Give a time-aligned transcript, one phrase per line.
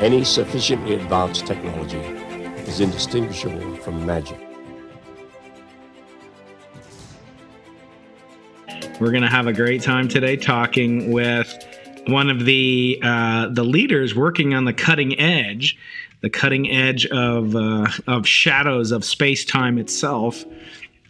[0.00, 1.98] any sufficiently advanced technology
[2.68, 4.38] is indistinguishable from magic.
[9.00, 11.52] We're going to have a great time today talking with
[12.06, 15.76] one of the uh, the leaders working on the cutting edge,
[16.20, 20.44] the cutting edge of uh, of shadows of space time itself,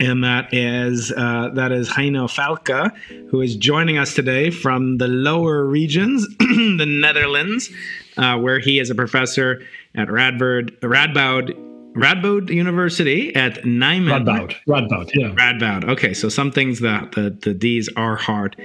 [0.01, 2.95] and that is uh, that is Heino Falcke,
[3.31, 7.71] who is joining us today from the lower regions, the Netherlands,
[8.19, 9.63] uh, where he is a professor
[9.95, 11.65] at Radboud Radboud
[11.95, 14.25] Radboud University at Nijmegen.
[14.25, 15.29] Radboud, Radboud, yeah.
[15.31, 15.89] Radboud.
[15.89, 18.57] Okay, so some things that the, the D's are hard.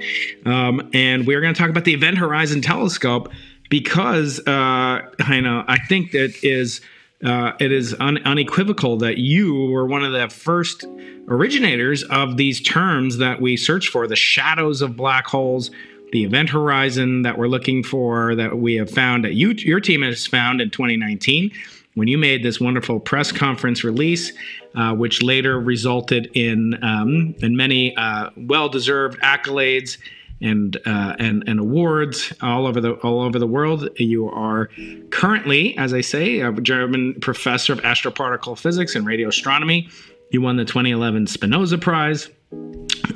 [0.46, 3.32] Um, and we're going to talk about the Event Horizon Telescope
[3.70, 6.80] because uh, I know I think that is
[7.24, 10.84] uh, it is un- unequivocal that you were one of the first
[11.26, 15.70] originators of these terms that we search for: the shadows of black holes,
[16.14, 20.02] the event horizon that we're looking for, that we have found that you your team
[20.02, 21.50] has found in 2019
[21.94, 24.32] when you made this wonderful press conference release,
[24.76, 29.98] uh, which later resulted in um, in many uh, well-deserved accolades
[30.40, 33.88] and uh, and and awards all over the all over the world.
[33.96, 34.70] You are
[35.10, 39.88] currently, as I say, a German professor of astroparticle physics and radio astronomy.
[40.30, 42.28] You won the 2011 Spinoza Prize,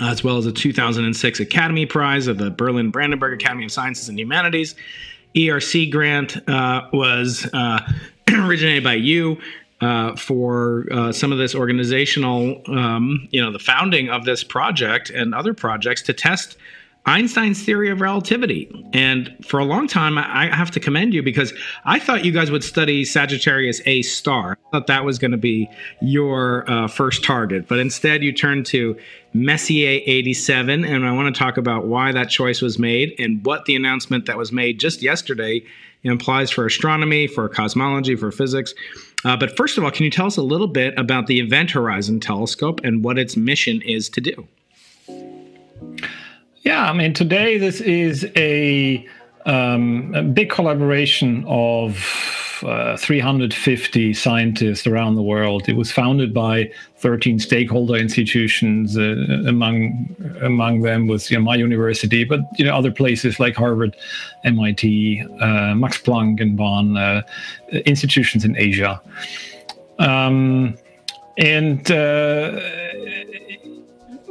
[0.00, 4.18] as well as the 2006 Academy Prize of the Berlin Brandenburg Academy of Sciences and
[4.18, 4.74] Humanities.
[5.34, 7.80] ERC grant uh, was uh,
[8.32, 9.38] originated by you
[9.80, 15.10] uh, for uh, some of this organizational, um, you know, the founding of this project
[15.10, 16.56] and other projects to test
[17.08, 18.70] Einstein's theory of relativity.
[18.92, 21.54] And for a long time, I have to commend you because
[21.86, 24.58] I thought you guys would study Sagittarius A star.
[24.66, 25.70] I thought that was going to be
[26.02, 28.94] your uh, first target, but instead you turned to
[29.32, 30.84] Messier 87.
[30.84, 34.26] And I want to talk about why that choice was made and what the announcement
[34.26, 35.64] that was made just yesterday
[36.02, 38.74] implies for astronomy, for cosmology, for physics.
[39.24, 41.70] Uh, but first of all, can you tell us a little bit about the Event
[41.70, 44.46] Horizon Telescope and what its mission is to do?
[46.62, 49.06] Yeah, I mean, today this is a,
[49.46, 51.96] um, a big collaboration of
[52.62, 55.68] uh, 350 scientists around the world.
[55.68, 58.98] It was founded by 13 stakeholder institutions.
[58.98, 63.54] Uh, among among them was you know, my university, but you know other places like
[63.54, 63.96] Harvard,
[64.44, 67.22] MIT, uh, Max Planck and Bonn, uh,
[67.86, 69.00] institutions in Asia.
[69.98, 70.76] Um,
[71.36, 72.60] and uh,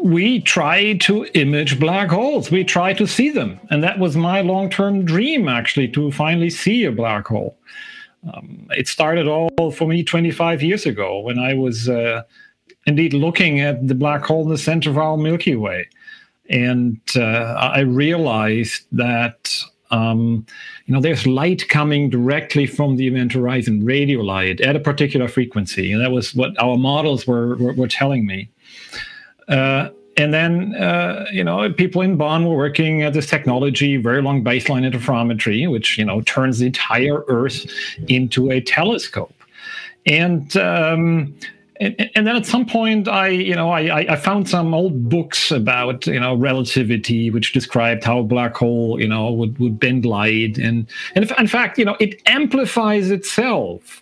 [0.08, 2.50] we try to image black holes.
[2.50, 3.60] We try to see them.
[3.70, 7.58] And that was my long term dream, actually, to finally see a black hole.
[8.34, 12.24] Um, it started all for me 25 years ago when I was uh,
[12.86, 15.90] indeed looking at the black hole in the center of our Milky Way.
[16.50, 19.54] And uh, I realized that.
[19.90, 20.46] Um,
[20.86, 25.30] you know, there's light coming directly from the event horizon, radio light at a particular
[25.30, 28.50] frequency, and that was what our models were were, were telling me.
[29.48, 34.22] Uh, and then, uh, you know, people in Bonn were working at this technology, very
[34.22, 37.68] long baseline interferometry, which, you know, turns the entire Earth
[38.08, 39.34] into a telescope.
[40.08, 41.36] And, um,
[41.80, 45.52] and, and, then at some point, I, you know, I, I found some old books
[45.52, 50.04] about, you know, relativity, which described how a black hole, you know, would, would bend
[50.04, 50.58] light.
[50.58, 54.02] And, and in fact, you know, it amplifies itself.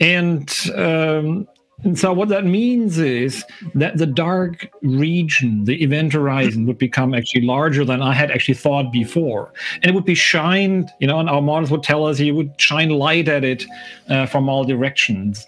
[0.00, 1.46] And, um,
[1.84, 3.44] and so what that means is
[3.74, 8.54] that the dark region, the event horizon, would become actually larger than I had actually
[8.54, 9.52] thought before.
[9.82, 12.58] And it would be shined, you know, and our models would tell us you would
[12.58, 13.66] shine light at it
[14.08, 15.46] uh, from all directions.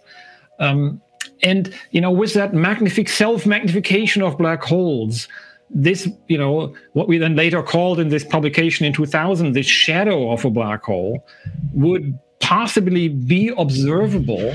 [0.58, 1.00] Um,
[1.42, 5.28] and, you know, with that magnific self-magnification of black holes,
[5.70, 10.30] this, you know, what we then later called in this publication in 2000, this shadow
[10.30, 11.26] of a black hole
[11.72, 14.54] would possibly be observable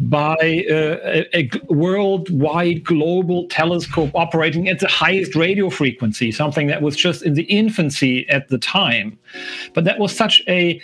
[0.00, 6.80] by uh, a, a, worldwide global telescope operating at the highest radio frequency, something that
[6.80, 9.18] was just in the infancy at the time.
[9.74, 10.80] But that was such a,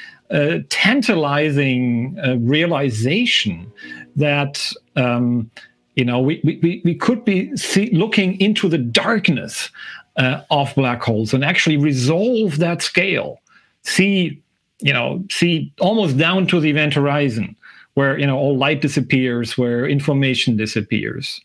[0.69, 3.70] tantalizing uh, realization
[4.16, 4.72] that.
[4.96, 5.50] Um,
[5.94, 9.69] you know, we, we, we could be see, looking into the darkness
[10.16, 13.43] uh, of black holes and actually resolve that scale,
[13.82, 14.41] see
[14.82, 17.56] you know, see almost down to the event horizon,
[17.94, 21.40] where you know all light disappears, where information disappears.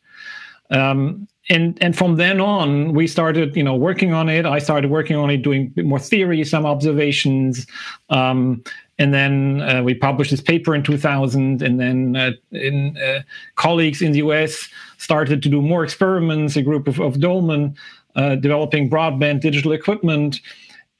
[0.70, 4.46] Um, and and from then on, we started, you know, working on it.
[4.46, 7.66] I started working on it, doing more theory, some observations,
[8.10, 8.64] um,
[9.00, 11.62] and then uh, we published this paper in 2000.
[11.62, 13.22] And then uh, in, uh,
[13.56, 14.68] colleagues in the US
[14.98, 16.56] started to do more experiments.
[16.56, 17.76] A group of, of Doeleman
[18.16, 20.42] uh, developing broadband digital equipment,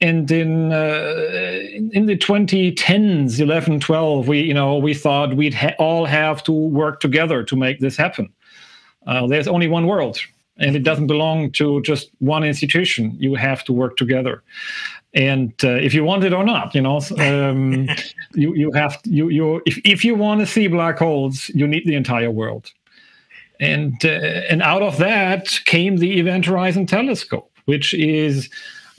[0.00, 1.58] and in uh,
[1.92, 6.52] in the 2010s 11 12 we you know we thought we'd ha- all have to
[6.52, 8.32] work together to make this happen.
[9.06, 10.18] Uh, there's only one world
[10.58, 13.16] and it doesn't belong to just one institution.
[13.18, 14.42] You have to work together.
[15.14, 17.88] And uh, if you want it or not you know um,
[18.34, 21.86] you you have you you if, if you want to see black holes you need
[21.86, 22.70] the entire world.
[23.60, 28.48] And uh, and out of that came the event horizon telescope which is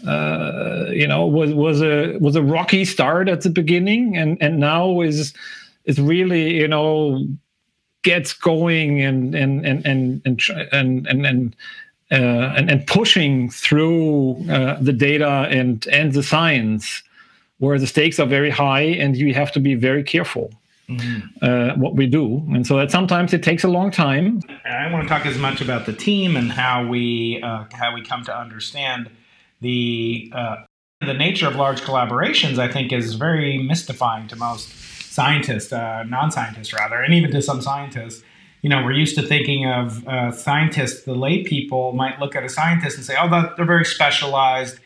[0.07, 4.59] uh, you know, was was a was a rocky start at the beginning, and and
[4.59, 5.33] now is
[5.85, 7.25] is really you know
[8.03, 10.41] gets going and and and and and
[10.71, 11.55] and and, and
[12.11, 17.03] uh, and, and, pushing through uh, the data and and the science,
[17.59, 20.51] where the stakes are very high and you have to be very careful
[20.89, 21.27] mm-hmm.
[21.41, 22.43] uh, what we do.
[22.49, 24.41] And so that sometimes it takes a long time.
[24.65, 28.01] I want to talk as much about the team and how we uh, how we
[28.01, 29.09] come to understand
[29.61, 30.57] the uh,
[31.01, 34.69] the nature of large collaborations, I think, is very mystifying to most
[35.11, 38.23] scientists, uh, non-scientists rather, and even to some scientists.
[38.61, 41.03] You know, we're used to thinking of uh, scientists.
[41.03, 44.79] The lay people might look at a scientist and say, "Oh, they're very specialized."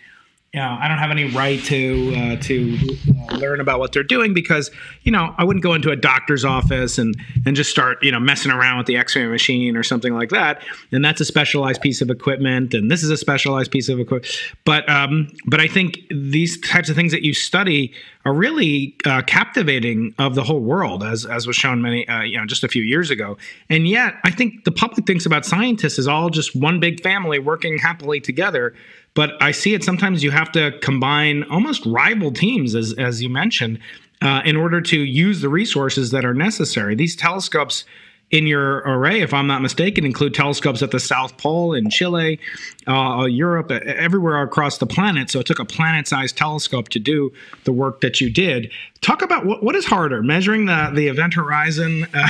[0.54, 2.78] You know, I don't have any right to uh, to
[3.10, 4.70] uh, learn about what they're doing because
[5.02, 8.20] you know I wouldn't go into a doctor's office and and just start you know
[8.20, 10.62] messing around with the X-ray machine or something like that.
[10.92, 14.32] And that's a specialized piece of equipment, and this is a specialized piece of equipment.
[14.64, 17.92] But um, but I think these types of things that you study
[18.26, 22.38] are really uh, captivating of the whole world, as as was shown many uh, you
[22.38, 23.38] know just a few years ago.
[23.70, 27.40] And yet, I think the public thinks about scientists as all just one big family
[27.40, 28.74] working happily together
[29.14, 33.30] but I see it sometimes you have to combine almost rival teams, as, as you
[33.30, 33.80] mentioned,
[34.22, 36.96] uh, in order to use the resources that are necessary.
[36.96, 37.86] These telescopes
[38.34, 42.40] in your array, if I'm not mistaken, include telescopes at the South Pole in Chile,
[42.88, 45.30] uh, Europe, everywhere across the planet.
[45.30, 47.32] So it took a planet sized telescope to do
[47.66, 48.72] the work that you did.
[49.02, 52.28] Talk about what, what is harder measuring the, the event horizon, uh,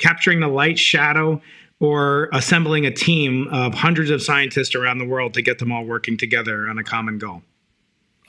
[0.00, 1.40] capturing the light shadow
[1.78, 5.84] or assembling a team of hundreds of scientists around the world to get them all
[5.84, 7.42] working together on a common goal?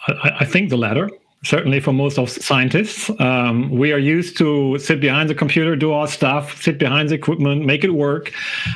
[0.08, 1.10] I, I think the latter.
[1.44, 5.94] Certainly, for most of scientists, um, we are used to sit behind the computer, do
[5.94, 8.34] our stuff, sit behind the equipment, make it work,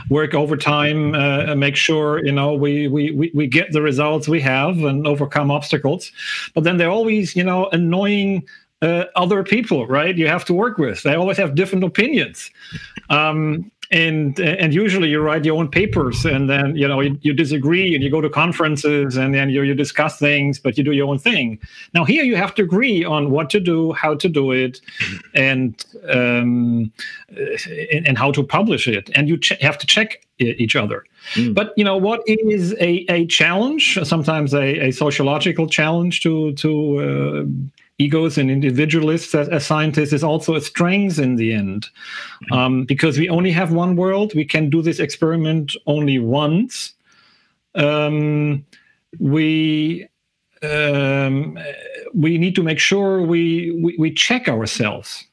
[0.10, 4.78] work overtime, uh, make sure you know we, we we get the results we have
[4.78, 6.10] and overcome obstacles.
[6.54, 8.48] But then they're always you know annoying
[8.82, 10.18] uh, other people, right?
[10.18, 11.04] You have to work with.
[11.04, 12.52] They always have different opinions.
[13.10, 17.32] Um, and and usually you write your own papers and then you know you, you,
[17.32, 20.92] disagree and you go to conferences and then you, you discuss things but you do
[20.92, 21.60] your own thing.
[21.94, 24.82] Now here you have to agree on what to do how to do it
[25.36, 26.92] and um,
[27.94, 29.12] and, and how to publish it.
[29.14, 31.06] And you ch- have to check each other.
[31.36, 31.54] Mm.
[31.54, 36.70] but you know what is a, a challenge sometimes a, a sociological challenge to to
[37.00, 37.44] uh,
[38.00, 41.90] egos and individualists as, as, scientists is also a strength in the end
[42.44, 42.54] mm-hmm.
[42.54, 46.94] um, because we only have one world we can do this experiment only once
[47.76, 48.66] um,
[49.20, 50.08] we
[50.64, 51.58] um,
[52.14, 55.26] we need to make sure we we, we check ourselves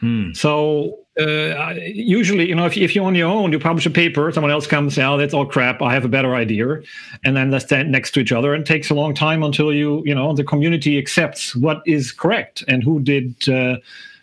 [0.00, 0.32] hmm.
[0.32, 4.32] so uh, usually, you know, if, if you're on your own, you publish a paper,
[4.32, 5.82] someone else comes, out, oh, that's all crap.
[5.82, 6.80] I have a better idea.
[7.24, 8.54] And then they stand next to each other.
[8.54, 12.12] And it takes a long time until you, you know, the community accepts what is
[12.12, 13.76] correct and who did, uh,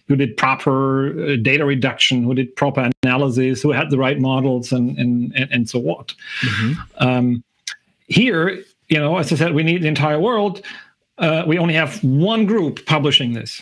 [0.07, 4.71] who did proper uh, data reduction, who did proper analysis, who had the right models
[4.71, 6.15] and, and, and, so what.
[6.41, 6.81] Mm-hmm.
[6.97, 7.43] Um,
[8.07, 10.63] here, you know, as I said, we need the entire world.
[11.19, 13.61] Uh, we only have one group publishing this.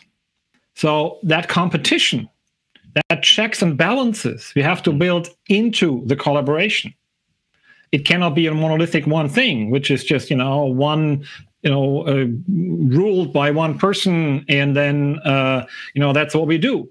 [0.75, 2.29] So that competition
[3.09, 6.93] that checks and balances we have to build into the collaboration.
[7.91, 11.25] It cannot be a monolithic one thing which is just you know one
[11.63, 12.25] you know uh,
[12.95, 16.89] ruled by one person and then uh, you know that's what we do.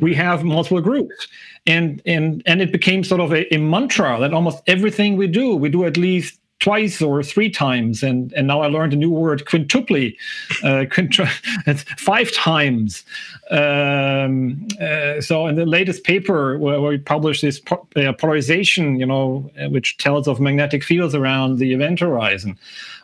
[0.00, 1.28] We have multiple groups.
[1.66, 5.56] And and and it became sort of a, a mantra that almost everything we do
[5.56, 9.10] we do at least twice or three times, and and now I learned a new
[9.10, 10.16] word, quintuply,
[10.62, 10.86] uh,
[11.98, 13.04] five times.
[13.50, 18.98] Um, uh, so in the latest paper where, where we published this po- uh, polarization,
[18.98, 22.58] you know, uh, which tells of magnetic fields around the event horizon.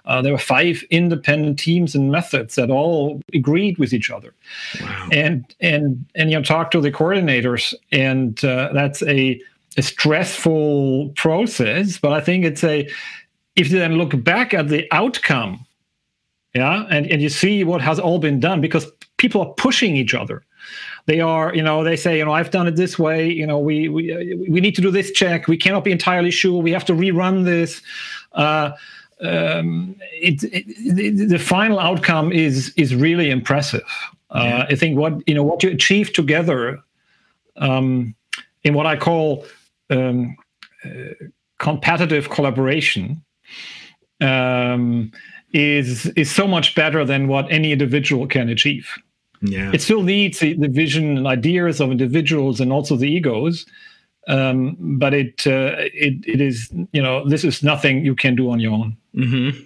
[0.06, 4.32] Uh, there were five independent teams and methods that all agreed with each other,
[4.80, 5.08] wow.
[5.12, 9.38] and and and you know talk to the coordinators, and uh, that's a,
[9.76, 11.98] a stressful process.
[11.98, 12.88] But I think it's a
[13.56, 15.66] if you then look back at the outcome,
[16.54, 20.14] yeah, and, and you see what has all been done because people are pushing each
[20.14, 20.42] other.
[21.06, 23.28] They are, you know, they say, you know, I've done it this way.
[23.28, 25.48] You know, we we we need to do this check.
[25.48, 26.60] We cannot be entirely sure.
[26.60, 27.82] We have to rerun this.
[28.32, 28.72] Uh,
[29.20, 33.82] um, it, it, the final outcome is is really impressive.
[34.30, 36.80] Uh, I think what you know what you achieve together
[37.56, 38.14] um,
[38.62, 39.44] in what I call
[39.90, 40.36] um,
[40.84, 40.88] uh,
[41.58, 43.22] competitive collaboration
[44.20, 45.12] um,
[45.52, 48.88] is is so much better than what any individual can achieve.
[49.42, 49.70] Yeah.
[49.72, 53.64] It still needs the, the vision and ideas of individuals and also the egos,
[54.28, 58.50] um, but it, uh, it it is you know this is nothing you can do
[58.50, 58.96] on your own.
[59.16, 59.62] Mm-hmm.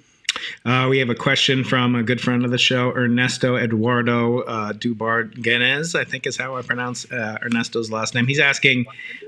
[0.65, 4.73] Uh, we have a question from a good friend of the show, Ernesto Eduardo uh,
[4.73, 8.27] Dubarguenez, I think is how I pronounce uh, Ernesto's last name.
[8.27, 8.87] He's asking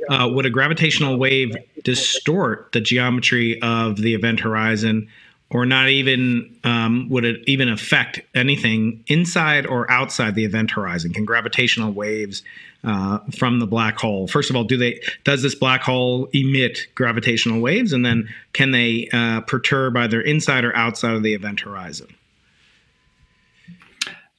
[0.08, 5.08] uh, Would a gravitational wave distort the geometry of the event horizon
[5.50, 11.12] or not even um, would it even affect anything inside or outside the event horizon?
[11.12, 12.42] Can gravitational waves
[12.84, 16.86] uh, from the black hole, first of all, do they does this black hole emit
[16.94, 21.60] gravitational waves, and then can they uh, perturb either inside or outside of the event
[21.60, 22.06] horizon?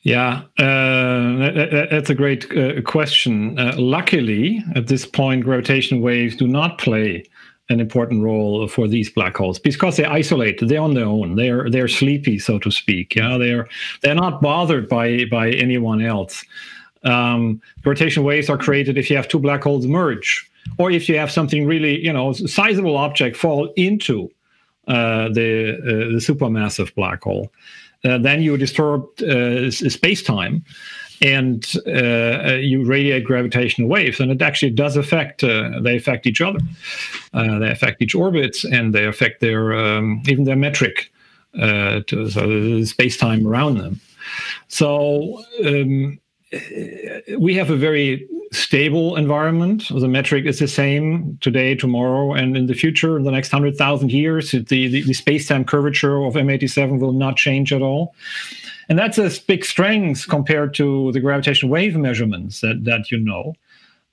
[0.03, 3.59] Yeah, uh, that, that's a great uh, question.
[3.59, 7.25] Uh, luckily, at this point, gravitational waves do not play
[7.69, 11.35] an important role for these black holes because they isolate they're on their own.
[11.35, 13.37] They're they're sleepy so to speak yeah?
[13.37, 13.67] They're
[14.01, 16.43] they're not bothered by by anyone else.
[17.03, 21.17] Um, gravitational waves are created if you have two black holes merge or if you
[21.17, 24.29] have something really you know sizable object fall into
[24.87, 27.51] uh, the uh, the supermassive black hole.
[28.05, 30.63] Uh, then you disturb uh, space-time
[31.21, 35.43] and uh, you radiate gravitational waves, and it actually does affect.
[35.43, 36.59] Uh, they affect each other.
[37.33, 41.11] Uh, they affect each orbit, and they affect their um, even their metric,
[41.59, 43.99] uh, to, so the space time around them.
[44.67, 46.19] So um,
[47.37, 49.89] we have a very stable environment.
[49.89, 53.75] The metric is the same today, tomorrow, and in the future, in the next hundred
[53.75, 58.13] thousand years, the, the, the space time curvature of M87 will not change at all
[58.89, 63.53] and that's a big strength compared to the gravitational wave measurements that, that you know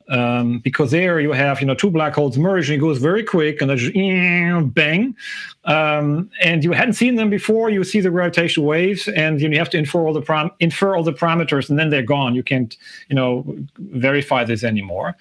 [0.09, 3.23] um, because there you have you know two black holes merge and it goes very
[3.23, 5.17] quick and then bang.
[5.65, 7.71] Um, and you hadn't seen them before.
[7.71, 11.13] You see the gravitational waves and you, have to infer all the infer all the
[11.13, 12.35] parameters and then they're gone.
[12.35, 12.77] You can't
[13.09, 13.45] you know
[13.79, 15.17] verify this anymore.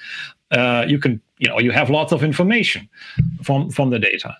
[0.51, 2.89] Uh, you can you know you have lots of information
[3.41, 4.35] from from the data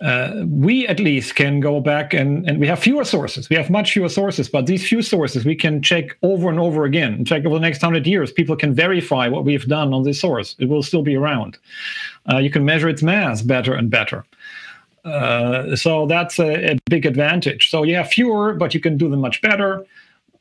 [0.00, 3.50] uh, we at least can go back and, and we have fewer sources.
[3.50, 6.84] We have much fewer sources, but these few sources we can check over and over
[6.84, 7.24] again.
[7.24, 8.32] Check over the next hundred years.
[8.32, 10.56] People can verify what we've done on this source.
[10.58, 11.58] It will still be around.
[12.32, 14.24] Uh, you can measure its mass better and better.
[15.04, 17.70] Uh, so that's a, a, big advantage.
[17.70, 19.84] So you have fewer, but you can do them much better.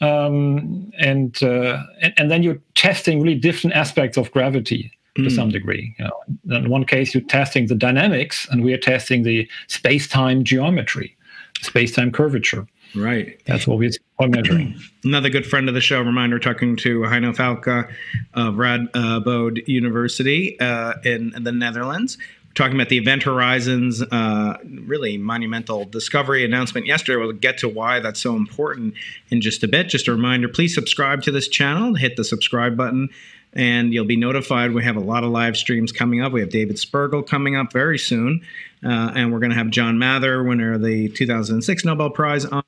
[0.01, 5.35] Um, and, uh, and and then you're testing really different aspects of gravity to mm.
[5.35, 5.95] some degree.
[5.97, 10.43] You know, in one case, you're testing the dynamics, and we are testing the space-time
[10.43, 11.15] geometry,
[11.61, 12.67] space-time curvature.
[12.95, 13.39] Right.
[13.45, 13.91] That's what we're
[14.27, 14.79] measuring.
[15.03, 17.87] Another good friend of the show, reminder, talking to Heino Falcke
[18.33, 22.17] of Radboud University uh, in, in the Netherlands
[22.55, 27.99] talking about the event horizons uh, really monumental discovery announcement yesterday we'll get to why
[27.99, 28.93] that's so important
[29.29, 32.75] in just a bit just a reminder please subscribe to this channel hit the subscribe
[32.75, 33.09] button
[33.53, 34.73] and you'll be notified.
[34.73, 36.31] We have a lot of live streams coming up.
[36.31, 38.41] We have David Spergel coming up very soon,
[38.83, 42.63] uh, and we're going to have John Mather, winner of the 2006 Nobel Prize, on.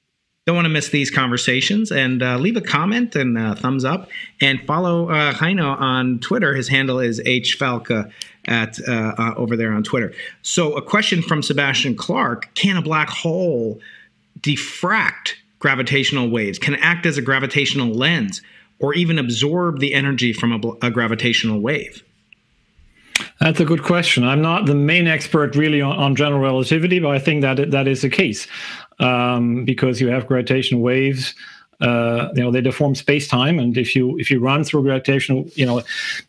[0.47, 4.09] Don't want to miss these conversations and uh, leave a comment and a thumbs up
[4.41, 6.55] and follow uh, Heino on Twitter.
[6.55, 8.11] His handle is hfalcke
[8.45, 10.13] at uh, uh, over there on Twitter.
[10.41, 13.79] So, a question from Sebastian Clark: Can a black hole
[14.39, 16.57] diffract gravitational waves?
[16.57, 18.41] Can act as a gravitational lens?
[18.81, 22.03] Or even absorb the energy from a, a gravitational wave?
[23.39, 24.23] That's a good question.
[24.23, 27.88] I'm not the main expert really on, on general relativity, but I think that that
[27.88, 28.47] is the case
[29.00, 31.33] um, because you have gravitational waves.
[31.81, 35.65] Uh, you know they deform space-time, and if you if you run through gravitational, you
[35.65, 35.81] know,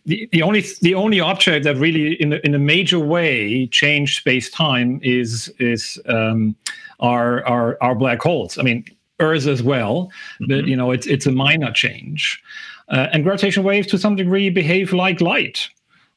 [0.06, 4.16] the, the only the only object that really in a, in a major way changed
[4.16, 6.56] space-time is is um,
[7.00, 8.56] our, our our black holes.
[8.56, 8.82] I mean,
[9.22, 10.10] Earth as well,
[10.40, 10.44] mm-hmm.
[10.48, 12.42] but you know it's it's a minor change.
[12.88, 15.68] Uh, and gravitational waves, to some degree, behave like light,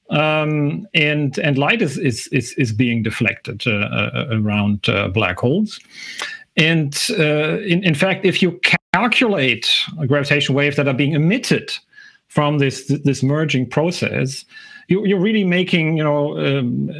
[0.10, 5.40] um, and and light is is is, is being deflected uh, uh, around uh, black
[5.40, 5.80] holes.
[6.58, 8.60] And uh, in, in fact, if you
[8.94, 9.70] calculate
[10.08, 11.72] gravitational waves that are being emitted
[12.28, 14.46] from this this merging process,
[14.88, 16.94] you, are really making you know um, uh,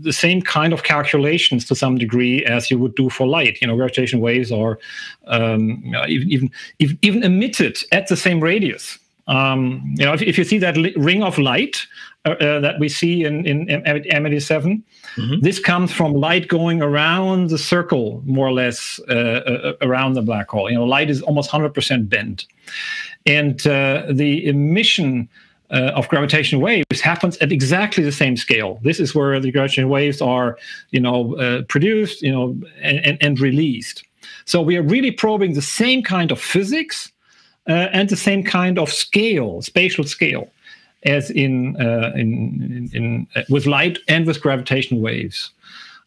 [0.00, 3.58] the same kind of calculations to some degree as you would do for light.
[3.60, 4.78] You know, gravitational waves are
[5.26, 8.98] um, even, even even emitted at the same radius.
[9.28, 11.86] Um, you know, if, if, you see that li- ring of light
[12.24, 14.82] uh, uh, that we see in, in M87.
[15.16, 15.40] Mm-hmm.
[15.40, 20.22] This comes from light going around the circle, more or less, uh, uh around the
[20.22, 20.70] black hole.
[20.70, 22.46] You know, light is almost 100% bent.
[23.24, 25.28] And uh, the emission
[25.70, 28.78] uh, of gravitational waves happens at exactly the same scale.
[28.82, 30.58] This is where the gravitational waves are,
[30.90, 34.04] you know, uh, produced, you know, and, and, and, released.
[34.46, 37.12] So we are really probing the same kind of physics
[37.68, 40.50] uh, and the same kind of scale, spatial scale,
[41.04, 45.50] as in, uh, in, in, in uh, with light and with gravitational waves.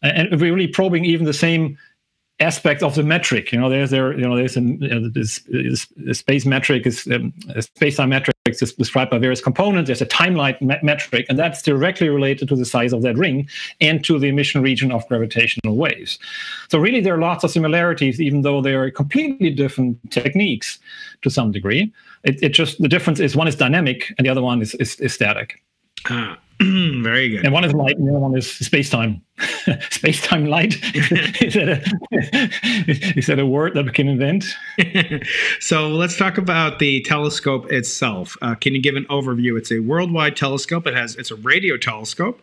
[0.02, 1.78] And we're really probing even the same
[2.42, 3.52] aspect of the metric.
[3.52, 5.86] You know, there's there, you know, there's a, you know, this, this,
[6.18, 9.88] space metric is um, space-time metric is described by various components.
[9.88, 13.48] There's a timeline metric, and that's directly related to the size of that ring
[13.80, 16.18] and to the emission region of gravitational waves.
[16.68, 20.78] So really, there are lots of similarities, even though they are completely different techniques
[21.22, 21.92] to some degree.
[22.24, 24.96] It, it just the difference is one is dynamic and the other one is, is,
[25.00, 25.60] is static.
[26.08, 27.44] Ah, very good.
[27.44, 29.22] And one is light, and the other one is space time.
[29.90, 30.74] space time light.
[30.94, 34.44] is, that a, is that a word that we can invent?
[35.60, 38.36] so let's talk about the telescope itself.
[38.42, 39.58] Uh, can you give an overview?
[39.58, 40.86] It's a worldwide telescope.
[40.86, 42.40] It has it's a radio telescope,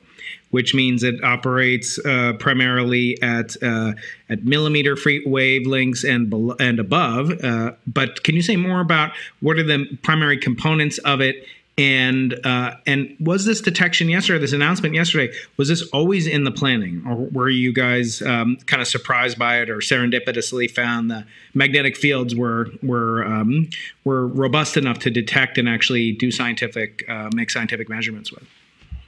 [0.49, 3.93] which means it operates uh, primarily at uh,
[4.29, 7.31] at millimeter free wavelengths and be- and above.
[7.43, 11.45] Uh, but can you say more about what are the primary components of it?
[11.79, 16.51] And uh, and was this detection yesterday, this announcement yesterday, was this always in the
[16.51, 21.25] planning, or were you guys um, kind of surprised by it, or serendipitously found the
[21.53, 23.69] magnetic fields were were um,
[24.03, 28.43] were robust enough to detect and actually do scientific uh, make scientific measurements with?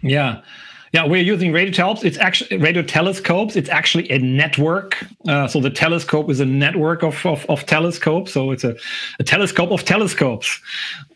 [0.02, 0.40] Yeah.
[0.94, 2.04] Yeah, we're using radio telescopes.
[2.04, 3.56] It's actually radio telescopes.
[3.56, 4.98] It's actually a network.
[5.26, 8.34] Uh, so the telescope is a network of, of, of telescopes.
[8.34, 8.76] So it's a,
[9.18, 10.60] a telescope of telescopes,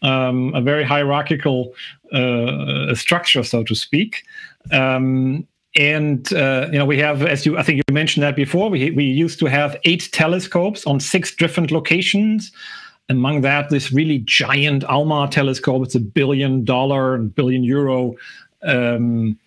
[0.02, 1.74] um, a very hierarchical
[2.14, 4.24] uh, structure, so to speak.
[4.72, 5.46] Um,
[5.78, 8.70] and uh, you know we have, as you I think you mentioned that before.
[8.70, 12.54] We we used to have eight telescopes on six different locations.
[13.10, 15.84] Among that, this really giant ALMA telescope.
[15.84, 18.16] It's a billion dollar, billion euro
[18.66, 19.38] um,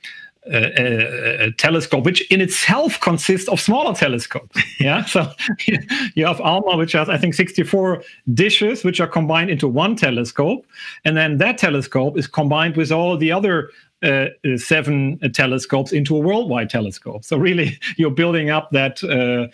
[0.50, 4.60] a, telescope, which in itself consists of smaller telescopes.
[4.80, 5.30] yeah, so
[6.14, 8.02] you have ALMA, which has I think 64
[8.34, 10.66] dishes, which are combined into one telescope,
[11.04, 13.70] and then that telescope is combined with all the other
[14.02, 17.24] uh, seven uh, telescopes into a worldwide telescope.
[17.24, 19.48] So really, you're building up that uh,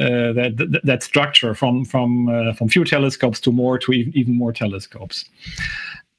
[0.00, 4.16] uh that, that, that structure from from uh, from few telescopes to more to even,
[4.16, 5.24] even more telescopes.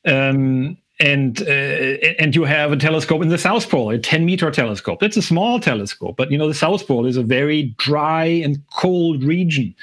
[0.05, 4.49] Um, and uh, and you have a telescope in the South Pole, a 10 meter
[4.49, 4.99] telescope.
[4.99, 8.61] That's a small telescope, but you know the South Pole is a very dry and
[8.73, 9.75] cold region.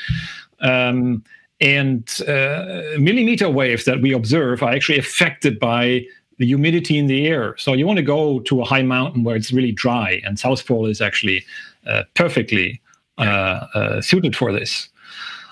[0.61, 1.25] Um,
[1.61, 6.05] and uh, millimeter waves that we observe are actually affected by
[6.39, 7.57] the humidity in the air.
[7.59, 10.67] So you want to go to a high mountain where it's really dry, and South
[10.67, 11.45] Pole is actually
[11.87, 12.81] uh, perfectly
[13.19, 14.89] uh, uh, suited for this.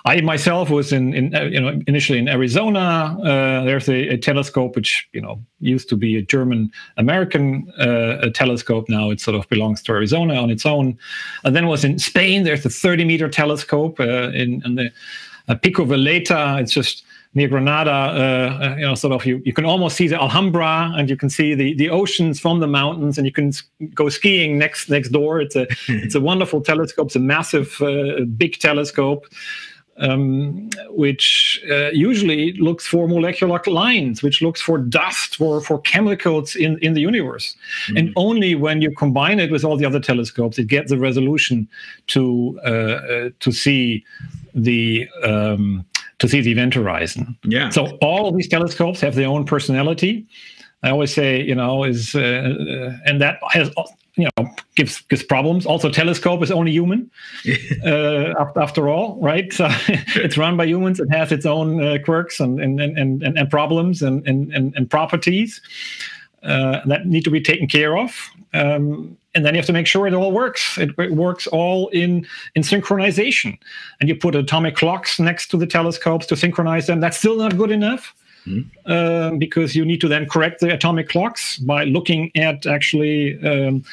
[0.05, 3.17] I myself was in, in uh, you know initially in Arizona.
[3.23, 8.29] Uh, there's a, a, telescope which you know used to be a German American uh,
[8.35, 8.89] telescope.
[8.89, 10.99] Now it sort of belongs to Arizona on its own.
[11.45, 12.43] And then was in Spain.
[12.43, 14.93] There's a 30 meter telescope uh, in, in, the
[15.49, 16.61] uh, Pico Veleta.
[16.61, 20.21] It's just near Granada, uh, you know, sort of you, you can almost see the
[20.21, 23.53] Alhambra and you can see the, the oceans from the mountains and you can
[23.95, 25.41] go skiing next next door.
[25.41, 27.07] It's a it's a wonderful telescope.
[27.07, 29.27] It's a massive, uh, big telescope
[30.03, 36.57] um, which uh, usually looks for molecular lines, which looks for dust, for, for chemicals
[36.57, 37.57] in, in the universe.
[37.89, 37.99] Mm.
[37.99, 41.69] And only when you combine it with all the other telescopes, it gets the resolution
[42.09, 44.05] to uh, uh, to see
[44.55, 45.85] the um,
[46.19, 47.37] to see the event horizon.
[47.45, 47.71] Yeah.
[47.71, 50.27] So all these telescopes have their own personality.
[50.83, 53.71] I always say, you know, is uh, uh and that has
[54.17, 55.67] you know gives gives problems.
[55.67, 57.11] Also, telescope is only human
[57.85, 59.53] uh, after all, right?
[59.53, 59.69] So
[60.17, 61.01] it's run by humans.
[61.01, 64.91] It has its own uh, quirks and and, and and and problems and and and,
[64.91, 65.61] properties
[66.43, 68.31] uh, that need to be taken care of.
[68.53, 70.77] Um, and then you have to make sure it all works.
[70.77, 73.59] It, it, works all in in synchronization.
[74.01, 77.01] And you put atomic clocks next to the telescopes to synchronize them.
[77.01, 78.15] That's still not good enough.
[78.47, 79.39] Mm-hmm.
[79.39, 83.85] because you need to then correct the atomic clocks by looking at actually um,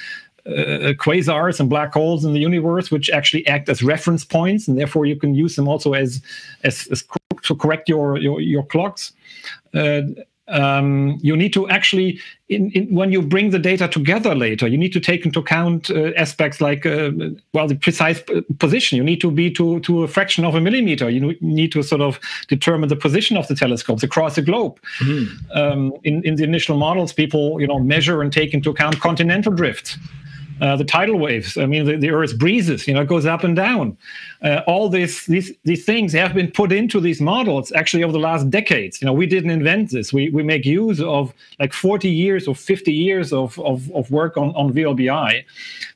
[0.48, 4.78] uh, quasars and black holes in the universe, which actually act as reference points, and
[4.78, 6.22] therefore you can use them also as
[6.64, 7.04] as, as
[7.44, 9.14] to correct your your, your clocks.
[9.74, 10.02] Uh,
[10.50, 14.78] um, you need to actually, in, in, when you bring the data together later, you
[14.78, 17.12] need to take into account uh, aspects like, uh,
[17.54, 18.22] well, the precise
[18.58, 18.98] position.
[18.98, 21.10] You need to be to, to a fraction of a millimeter.
[21.10, 24.80] You need to sort of determine the position of the telescopes across the globe.
[25.00, 25.58] Mm-hmm.
[25.58, 29.54] Um, in, in the initial models, people, you know, measure and take into account continental
[29.54, 29.98] drifts
[30.62, 31.58] uh, the tidal waves.
[31.58, 32.88] I mean, the, the Earth breezes.
[32.88, 33.98] You know, it goes up and down.
[34.42, 38.20] Uh, all these these these things have been put into these models actually over the
[38.20, 39.02] last decades.
[39.02, 40.14] You know, we didn't invent this.
[40.14, 44.38] We we make use of like 40 years or 50 years of of, of work
[44.38, 45.44] on on VLBI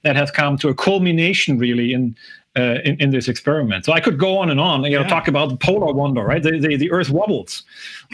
[0.04, 2.15] that has come to a culmination really in
[2.56, 3.84] uh, in, in, this experiment.
[3.84, 5.08] So I could go on and on, you know, yeah.
[5.08, 6.43] talk about the polar wonder, right?
[6.43, 7.63] The, the, the Earth wobbles.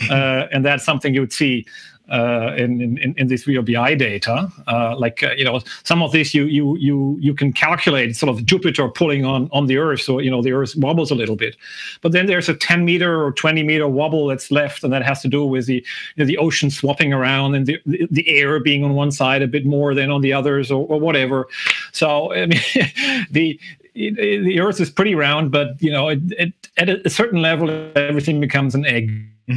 [0.10, 1.66] Uh, and that's something you would see
[2.10, 4.50] uh, in, in, in this VLBI data.
[4.68, 8.30] Uh, like uh, you know, some of this you you you you can calculate sort
[8.30, 11.36] of Jupiter pulling on on the Earth, so you know the Earth wobbles a little
[11.36, 11.56] bit.
[12.02, 15.22] But then there's a 10 meter or 20 meter wobble that's left, and that has
[15.22, 18.84] to do with the you know, the ocean swapping around and the the air being
[18.84, 21.48] on one side a bit more than on the others, or, or whatever.
[21.92, 22.62] So I mean,
[23.32, 23.60] the
[23.94, 28.40] the Earth is pretty round, but you know, it, it, at a certain level, everything
[28.40, 29.12] becomes an egg.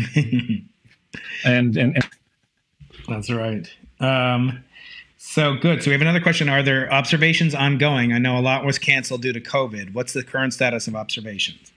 [1.44, 2.08] and, and, and
[3.12, 3.68] that's right.
[4.00, 4.64] Um,
[5.16, 5.82] so good.
[5.82, 6.48] So we have another question.
[6.48, 8.12] Are there observations ongoing?
[8.12, 9.94] I know a lot was canceled due to COVID.
[9.94, 11.72] What's the current status of observations?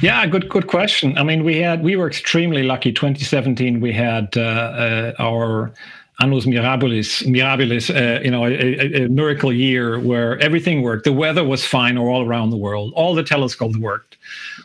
[0.00, 1.16] Yeah, good good question.
[1.18, 2.92] I mean, we had we were extremely lucky.
[2.92, 5.72] 2017, we had uh, uh, our
[6.20, 11.04] annus mirabilis, mirabilis, uh, you know, a, a, miracle year where everything worked.
[11.04, 12.92] The weather was fine all around the world.
[12.94, 14.16] All the telescopes worked,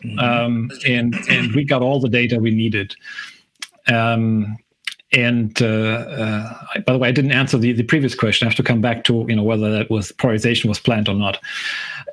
[0.04, 0.18] mm-hmm.
[0.18, 2.96] um, and and we got all the data we needed.
[3.86, 4.56] Um,
[5.12, 8.46] and uh, uh, by the way, I didn't answer the, the previous question.
[8.46, 11.14] I have to come back to you know whether that was polarization was planned or
[11.14, 11.38] not.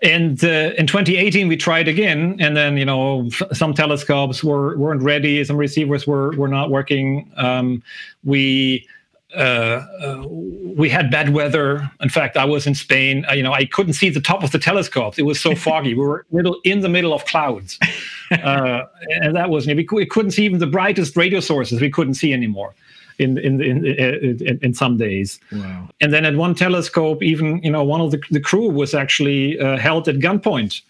[0.01, 5.01] And uh, in 2018, we tried again, and then you know some telescopes were weren't
[5.01, 7.29] ready, some receivers were were not working.
[7.35, 7.83] Um,
[8.23, 8.87] we
[9.35, 11.91] uh, uh, we had bad weather.
[11.99, 13.25] In fact, I was in Spain.
[13.29, 15.19] Uh, you know, I couldn't see the top of the telescope.
[15.19, 15.93] It was so foggy.
[15.93, 17.77] we were middle, in the middle of clouds,
[18.31, 21.81] uh, and that was we, we couldn't see even the brightest radio sources.
[21.81, 22.73] We couldn't see anymore
[23.17, 25.39] in in in, in, in some days.
[25.51, 25.89] Wow.
[26.01, 29.59] And then at one telescope, even you know one of the, the crew was actually
[29.59, 30.81] uh, held at gunpoint,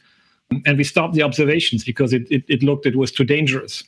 [0.66, 3.84] and we stopped the observations because it, it, it looked it was too dangerous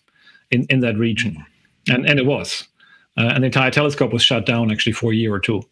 [0.52, 1.46] in in that region,
[1.90, 2.68] and and it was.
[3.20, 5.64] Uh, and the entire telescope was shut down actually for a year or two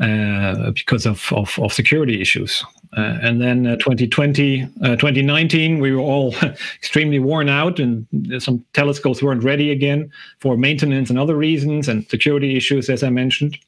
[0.00, 2.64] uh, because of, of, of, security issues.
[2.96, 6.34] Uh, and then 2020, uh, 2019, uh, we were all
[6.76, 8.06] extremely worn out, and
[8.38, 10.10] some telescopes weren't ready again
[10.40, 13.58] for maintenance and other reasons, and security issues, as I mentioned.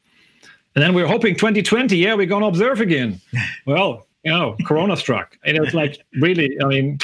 [0.74, 3.20] And then we were hoping 2020, yeah, we're going to observe again.
[3.66, 5.36] well, you know, Corona struck.
[5.44, 6.98] And it was like really, I mean,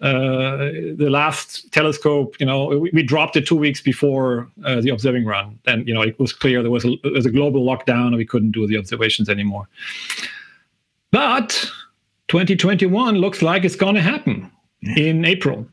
[0.00, 0.56] uh,
[0.96, 5.24] the last telescope, you know, we, we, dropped it two weeks before uh, the observing
[5.24, 5.58] run.
[5.64, 8.16] Then, you know, it was clear there was a, there was a global lockdown and
[8.16, 9.68] we couldn't do the observations anymore.
[11.10, 11.68] But
[12.28, 14.50] 2021 looks like it's going to happen
[14.82, 15.66] in April.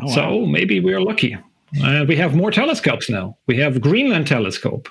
[0.00, 0.14] Oh, wow.
[0.14, 1.36] So maybe we're lucky.
[1.82, 3.36] Uh, we have more telescopes now.
[3.46, 4.88] We have Greenland telescope.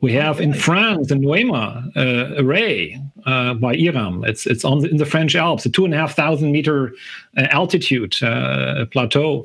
[0.00, 4.24] We have in France the Noema uh, array uh, by IRAM.
[4.24, 6.92] It's it's on the, in the French Alps, a two and a half thousand meter
[7.36, 9.44] altitude uh, plateau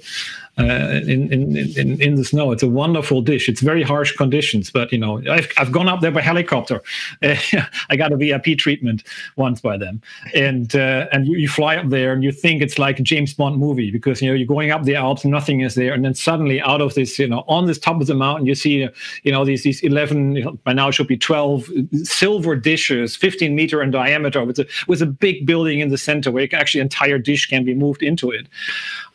[0.58, 2.52] uh, in, in, in in the snow.
[2.52, 3.48] It's a wonderful dish.
[3.48, 6.82] It's very harsh conditions, but you know I've, I've gone up there by helicopter.
[7.22, 9.04] I got a VIP treatment
[9.38, 10.02] once by them,
[10.36, 13.34] and uh, and you, you fly up there and you think it's like a James
[13.34, 16.14] Bond movie because you know you're going up the Alps, nothing is there, and then
[16.14, 18.90] suddenly out of this you know on this top of the mountain you see
[19.24, 21.70] you know these these eleven by now it should be 12
[22.04, 26.32] silver dishes 15 meter in diameter with a, with a big building in the center
[26.32, 28.48] where actually entire dish can be moved into it.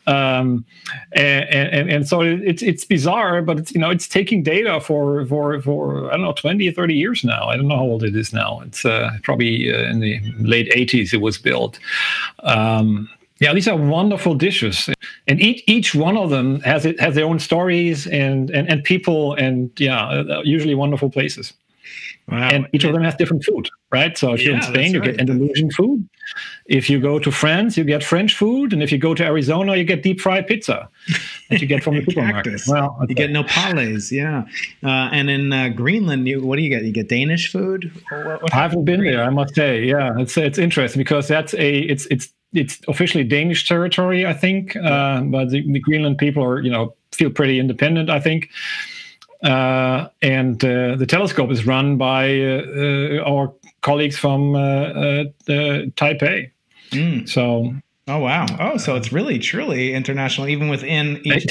[0.05, 0.63] Um,
[1.11, 5.25] and, and, and so it's it's bizarre but it's you know it's taking data for
[5.25, 7.47] for for i don't know 20 30 years now.
[7.47, 8.61] I don't know how old it is now.
[8.61, 11.79] It's uh, probably uh, in the late 80s it was built.
[12.43, 14.89] Um, yeah, these are wonderful dishes,
[15.27, 18.83] and each each one of them has it has their own stories and and, and
[18.83, 21.53] people and yeah, uh, usually wonderful places.
[22.29, 22.49] Wow.
[22.49, 24.17] And each of them has different food, right?
[24.17, 25.11] So if you're in Spain, you right.
[25.11, 26.07] get Andalusian food.
[26.65, 29.77] If you go to France, you get French food, and if you go to Arizona,
[29.77, 30.89] you get deep fried pizza
[31.49, 32.61] that you get from the supermarket.
[32.67, 34.43] Well, you get nopales, yeah.
[34.83, 36.83] Uh, and in uh, Greenland, you, what do you get?
[36.83, 37.91] You get Danish food?
[38.09, 39.85] What, what I haven't been there, I must say.
[39.85, 44.75] Yeah, it's it's interesting because that's a it's it's it's officially Danish territory, I think,
[44.75, 48.49] uh, but the, the, Greenland people are, you know, feel pretty independent, I think.
[49.43, 56.51] Uh, and uh, the telescope is run by uh, uh, our colleagues from uh, Taipei.
[56.91, 57.29] Mm.
[57.29, 57.73] So
[58.09, 58.45] Oh wow!
[58.57, 61.45] Oh, so it's really truly international, even within each.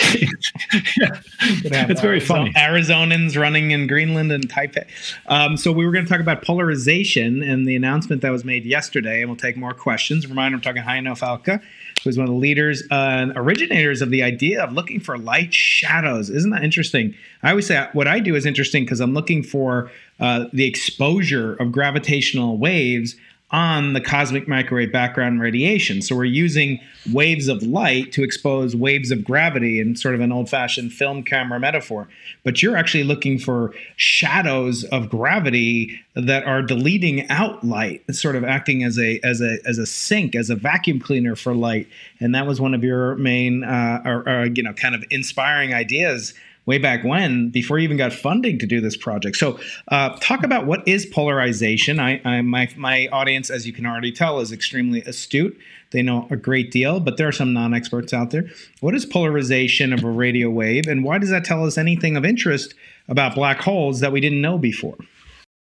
[0.96, 1.20] yeah.
[1.42, 2.50] It's very funny.
[2.54, 4.86] Arizonans running in Greenland and Taipei.
[5.26, 8.64] Um, so we were going to talk about polarization and the announcement that was made
[8.64, 10.26] yesterday, and we'll take more questions.
[10.26, 11.60] Reminder: I'm talking Heino Falcke,
[12.02, 16.30] who's one of the leaders and originators of the idea of looking for light shadows.
[16.30, 17.14] Isn't that interesting?
[17.42, 19.90] I always say what I do is interesting because I'm looking for
[20.20, 23.14] uh, the exposure of gravitational waves
[23.52, 26.02] on the cosmic microwave background radiation.
[26.02, 26.80] So we're using
[27.12, 31.22] waves of light to expose waves of gravity in sort of an old fashioned film
[31.22, 32.08] camera metaphor.
[32.42, 38.42] But you're actually looking for shadows of gravity that are deleting out light, sort of
[38.42, 41.86] acting as a as a as a sink, as a vacuum cleaner for light.
[42.18, 45.72] And that was one of your main, uh, or, or, you know, kind of inspiring
[45.72, 46.34] ideas
[46.66, 49.36] way back when, before you even got funding to do this project.
[49.36, 51.98] So, uh, talk about what is polarization.
[51.98, 55.58] I, I, my my audience, as you can already tell, is extremely astute.
[55.92, 58.46] They know a great deal, but there are some non-experts out there.
[58.80, 62.24] What is polarization of a radio wave, and why does that tell us anything of
[62.24, 62.74] interest
[63.08, 64.96] about black holes that we didn't know before?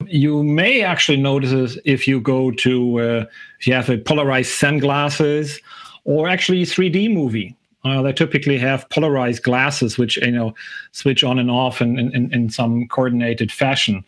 [0.05, 3.25] You may actually notice this if you go to uh,
[3.59, 5.59] if you have a polarized sunglasses
[6.03, 10.53] or actually 3D movie uh, they typically have polarized glasses, which you know
[10.91, 14.03] switch on and off in, in, in some coordinated fashion.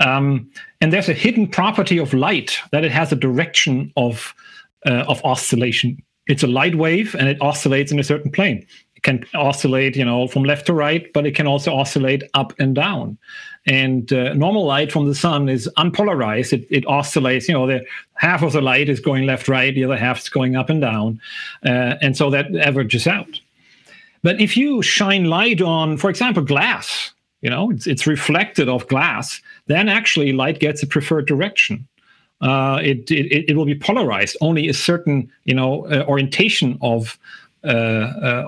[0.00, 4.34] Um, and there's a hidden property of light that it has a direction of
[4.86, 6.02] uh, of oscillation.
[6.26, 8.66] It's a light wave, and it oscillates in a certain plane.
[9.06, 12.74] Can oscillate, you know, from left to right, but it can also oscillate up and
[12.74, 13.16] down.
[13.64, 16.52] And uh, normal light from the sun is unpolarized.
[16.52, 17.46] It, it oscillates.
[17.46, 19.72] You know, the half of the light is going left, right.
[19.72, 21.20] The other half is going up and down,
[21.64, 23.40] uh, and so that averages out.
[24.24, 28.88] But if you shine light on, for example, glass, you know, it's, it's reflected off
[28.88, 31.86] glass, then actually light gets a preferred direction.
[32.40, 34.36] Uh, it, it, it will be polarized.
[34.40, 37.16] Only a certain you know uh, orientation of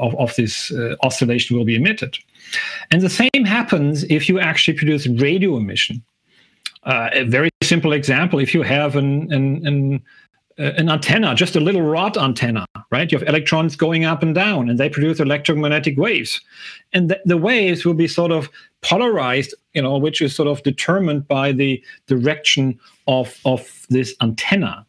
[0.01, 2.17] of, of this uh, oscillation will be emitted.
[2.91, 6.03] And the same happens if you actually produce radio emission.
[6.85, 10.03] Uh, a very simple example if you have an, an, an,
[10.59, 13.13] uh, an, antenna, just a little rod antenna, right?
[13.13, 16.41] You have electrons going up and down, and they produce electromagnetic waves.
[16.93, 18.49] And th- the waves will be sort of
[18.81, 24.87] polarized, you know, which is sort of determined by the direction of, of this antenna.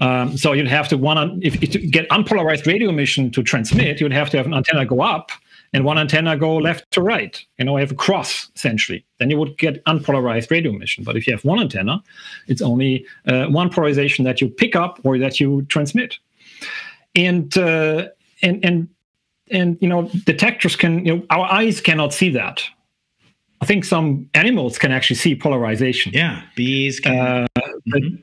[0.00, 4.00] Um, so you'd have to one if, if to get unpolarized radio emission to transmit,
[4.00, 5.30] you'd have to have an antenna go up
[5.72, 7.42] and one antenna go left to right.
[7.58, 9.04] You know, have a cross essentially.
[9.18, 11.04] Then you would get unpolarized radio emission.
[11.04, 12.02] But if you have one antenna,
[12.46, 16.18] it's only uh, one polarization that you pick up or that you transmit.
[17.14, 18.08] And uh,
[18.42, 18.88] and and
[19.50, 21.04] and you know, detectors can.
[21.04, 22.62] You know, our eyes cannot see that.
[23.60, 26.12] I think some animals can actually see polarization.
[26.12, 27.18] Yeah, bees can.
[27.18, 28.16] Uh, mm-hmm.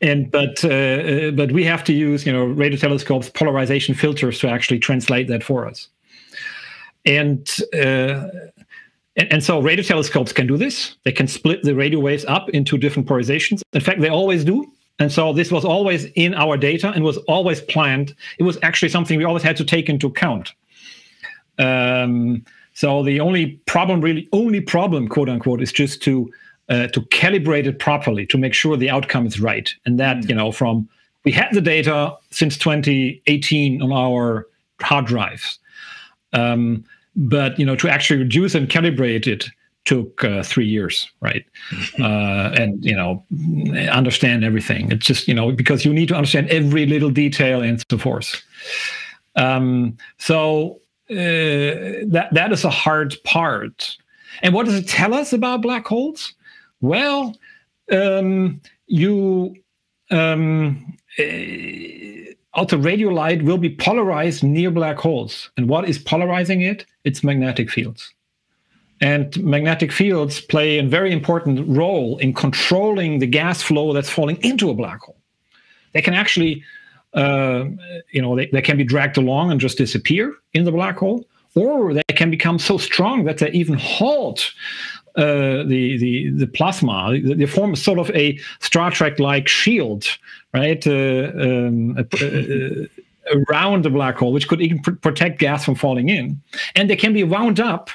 [0.00, 4.38] And but uh, uh, but we have to use you know radio telescopes polarization filters
[4.38, 5.88] to actually translate that for us
[7.04, 8.28] and uh,
[9.16, 10.96] and, so radio telescopes can do this.
[11.04, 13.62] They can split the radio waves up into different polarizations.
[13.72, 14.70] In fact, they always do.
[15.00, 18.14] And so this was always in our data and was always planned.
[18.38, 20.52] It was actually something we always had to take into account.
[21.58, 26.30] Um, so the only problem, really, only problem, quote unquote, is just to
[26.68, 29.74] uh, to calibrate it properly to make sure the outcome is right.
[29.86, 30.28] And that, mm.
[30.28, 30.88] you know, from
[31.24, 34.46] we had the data since 2018 on our
[34.80, 35.58] hard drives.
[36.32, 36.84] Um,
[37.18, 39.46] but you know to actually reduce and calibrate it
[39.84, 41.44] took uh, three years right
[41.98, 43.24] uh, and you know
[43.90, 47.84] understand everything it's just you know because you need to understand every little detail and
[47.90, 48.42] so forth
[49.36, 53.96] um, so uh, that that is a hard part
[54.42, 56.34] and what does it tell us about black holes
[56.80, 57.36] well
[57.92, 59.54] um, you
[60.10, 60.96] um,
[62.78, 65.50] radio light will be polarized near black holes.
[65.56, 66.86] And what is polarizing it?
[67.04, 68.12] It's magnetic fields.
[69.00, 74.38] And magnetic fields play a very important role in controlling the gas flow that's falling
[74.42, 75.20] into a black hole.
[75.92, 76.64] They can actually,
[77.14, 77.66] uh,
[78.10, 81.24] you know, they, they can be dragged along and just disappear in the black hole,
[81.54, 84.52] or they can become so strong that they even halt
[85.18, 87.18] uh, the the the plasma.
[87.22, 90.06] They, form sort of a Star Trek like shield,
[90.54, 95.74] right, uh, um, uh, around the black hole, which could even pr- protect gas from
[95.74, 96.40] falling in,
[96.76, 97.90] and they can be wound up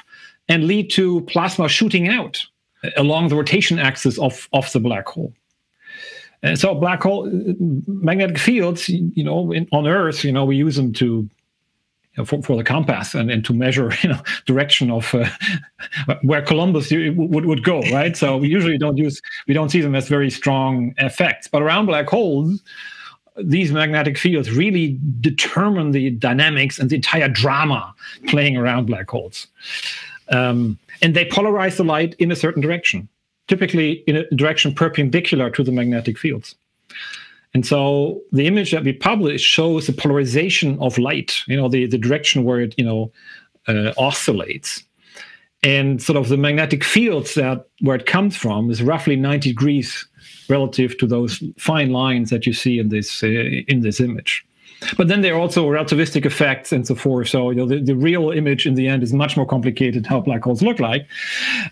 [0.48, 2.44] and lead to plasma shooting out
[2.96, 5.32] along the rotation axis of of the black hole.
[6.42, 7.26] And so black hole
[7.86, 11.26] magnetic fields, you know, in, on Earth, you know, we use them to
[12.24, 15.28] for, for the compass and, and to measure you know direction of uh,
[16.22, 19.94] where Columbus would, would go right so we usually don't use we don't see them
[19.94, 22.62] as very strong effects but around black holes
[23.36, 27.94] these magnetic fields really determine the dynamics and the entire drama
[28.28, 29.46] playing around black holes.
[30.28, 33.08] Um, and they polarize the light in a certain direction,
[33.48, 36.54] typically in a direction perpendicular to the magnetic fields.
[37.54, 41.86] And so the image that we publish shows the polarization of light, you know, the,
[41.86, 43.12] the direction where it, you know,
[43.68, 44.82] uh, oscillates.
[45.62, 50.06] And sort of the magnetic fields that where it comes from is roughly 90 degrees
[50.50, 54.44] relative to those fine lines that you see in this uh, in this image.
[54.98, 57.28] But then there are also relativistic effects and so forth.
[57.28, 60.20] So you know, the, the real image in the end is much more complicated how
[60.20, 61.06] black holes look like.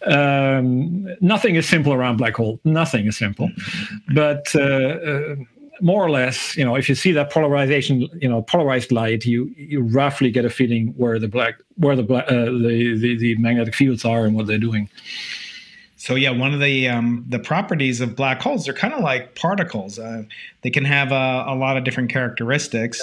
[0.07, 2.61] Um, nothing is simple around black hole.
[2.65, 3.51] Nothing is simple.
[4.15, 5.35] But uh, uh,
[5.81, 9.53] more or less, you know, if you see that polarization, you know, polarized light, you
[9.57, 13.37] you roughly get a feeling where the black where the black uh, the, the the
[13.37, 14.89] magnetic fields are and what they're doing.
[16.03, 19.37] So yeah, one of the um, the properties of black holes, they're kind of like
[19.37, 20.01] particles.
[20.01, 20.25] Uh,
[20.63, 23.01] they can have a, a, lot of different characteristics,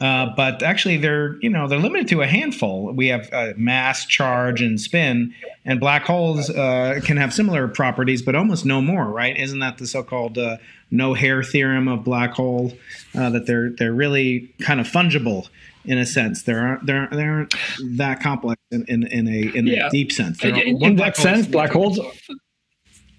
[0.00, 2.92] uh, but actually they're you know they're limited to a handful.
[2.92, 5.32] We have uh, mass, charge, and spin,
[5.64, 9.04] and black holes uh, can have similar properties, but almost no more.
[9.04, 9.38] Right?
[9.38, 10.56] Isn't that the so-called uh,
[10.90, 12.72] no hair theorem of black hole?
[13.16, 15.48] Uh, that they're they're really kind of fungible
[15.84, 16.42] in a sense.
[16.42, 17.54] They aren't they aren't, they aren't
[17.96, 19.86] that complex in, in, in a in yeah.
[19.86, 20.42] a deep sense.
[20.44, 22.00] In, in that sense, black holes.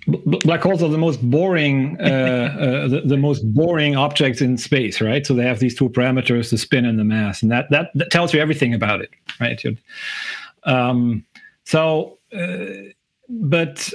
[0.08, 5.00] Black holes are the most boring, uh, uh, the, the, most boring objects in space,
[5.00, 5.28] right?
[5.28, 8.10] So they have these two parameters: the spin and the mass, and that that, that
[8.10, 9.64] tells you everything about it, right?
[10.64, 11.24] Um,
[11.66, 12.92] so, uh,
[13.30, 13.94] but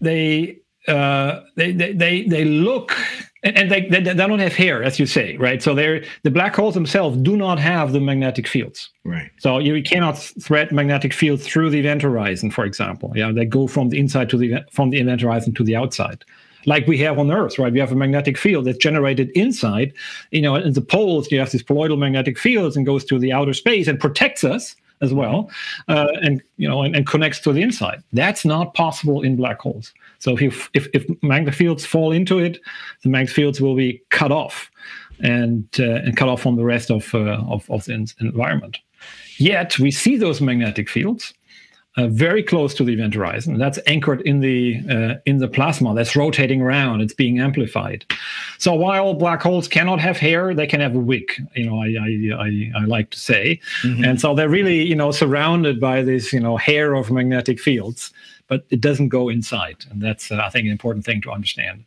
[0.00, 2.96] they uh, they, they they they look
[3.44, 5.62] and, and they, they, they don't have hair, as you say, right?
[5.62, 9.30] So they're the black holes themselves do not have the magnetic fields, right?
[9.38, 13.12] So you cannot thread magnetic fields through the event horizon, for example.
[13.14, 16.24] Yeah, they go from the inside to the from the event horizon to the outside
[16.66, 17.72] like we have on Earth, right?
[17.72, 19.92] We have a magnetic field that's generated inside.
[20.30, 23.32] You know, in the poles, you have these poloidal magnetic fields and goes to the
[23.32, 25.50] outer space and protects us as well,
[25.88, 28.02] uh, and you know, and, and, connects to the inside.
[28.12, 29.92] That's not possible in black holes.
[30.20, 32.60] So if if, if magnetic fields fall into it,
[33.02, 34.70] the magnetic fields will be cut off,
[35.20, 38.78] and uh, and cut off from the rest of uh, of, of the environment.
[39.38, 41.34] Yet we see those magnetic fields
[41.96, 43.58] uh, very close to the event horizon.
[43.58, 47.02] That's anchored in the uh, in the plasma that's rotating around.
[47.02, 48.06] It's being amplified.
[48.58, 51.30] So while black holes cannot have hair, they can have a wig.
[51.54, 54.04] You know, I I, I, I like to say, mm-hmm.
[54.04, 58.12] and so they're really you know surrounded by this you know hair of magnetic fields,
[58.48, 61.84] but it doesn't go inside, and that's uh, I think an important thing to understand.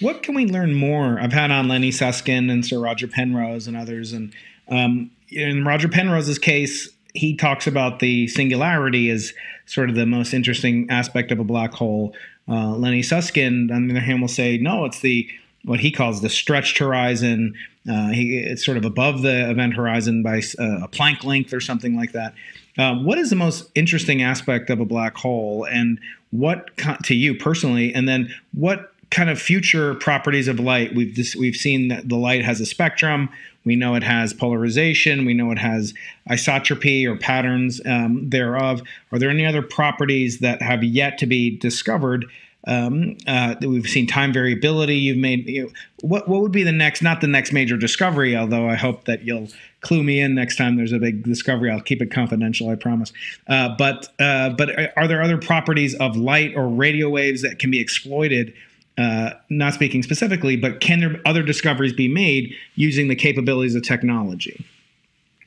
[0.00, 1.20] What can we learn more?
[1.20, 4.32] I've had on Lenny Susskind and Sir Roger Penrose and others, and
[4.68, 9.32] um, in Roger Penrose's case, he talks about the singularity as
[9.66, 12.14] sort of the most interesting aspect of a black hole.
[12.48, 15.28] Uh, Lenny Susskind, on the other hand, will say no, it's the
[15.64, 17.54] what he calls the stretched horizon.
[17.90, 21.60] Uh, he, it's sort of above the event horizon by uh, a Planck length or
[21.60, 22.34] something like that.
[22.78, 25.98] Um, what is the most interesting aspect of a black hole, and
[26.30, 26.70] what
[27.04, 27.92] to you personally?
[27.92, 30.94] And then what kind of future properties of light?
[30.94, 33.30] We've we've seen that the light has a spectrum.
[33.68, 35.26] We know it has polarization.
[35.26, 35.92] We know it has
[36.30, 38.82] isotropy or patterns um, thereof.
[39.12, 42.24] Are there any other properties that have yet to be discovered?
[42.66, 44.96] Um, uh, we've seen time variability.
[44.96, 46.28] You've made you know, what?
[46.28, 47.02] What would be the next?
[47.02, 49.48] Not the next major discovery, although I hope that you'll
[49.82, 51.70] clue me in next time there's a big discovery.
[51.70, 53.12] I'll keep it confidential, I promise.
[53.46, 57.70] Uh, but uh, but are there other properties of light or radio waves that can
[57.70, 58.54] be exploited
[58.98, 63.82] uh, not speaking specifically, but can there other discoveries be made using the capabilities of
[63.82, 64.66] technology?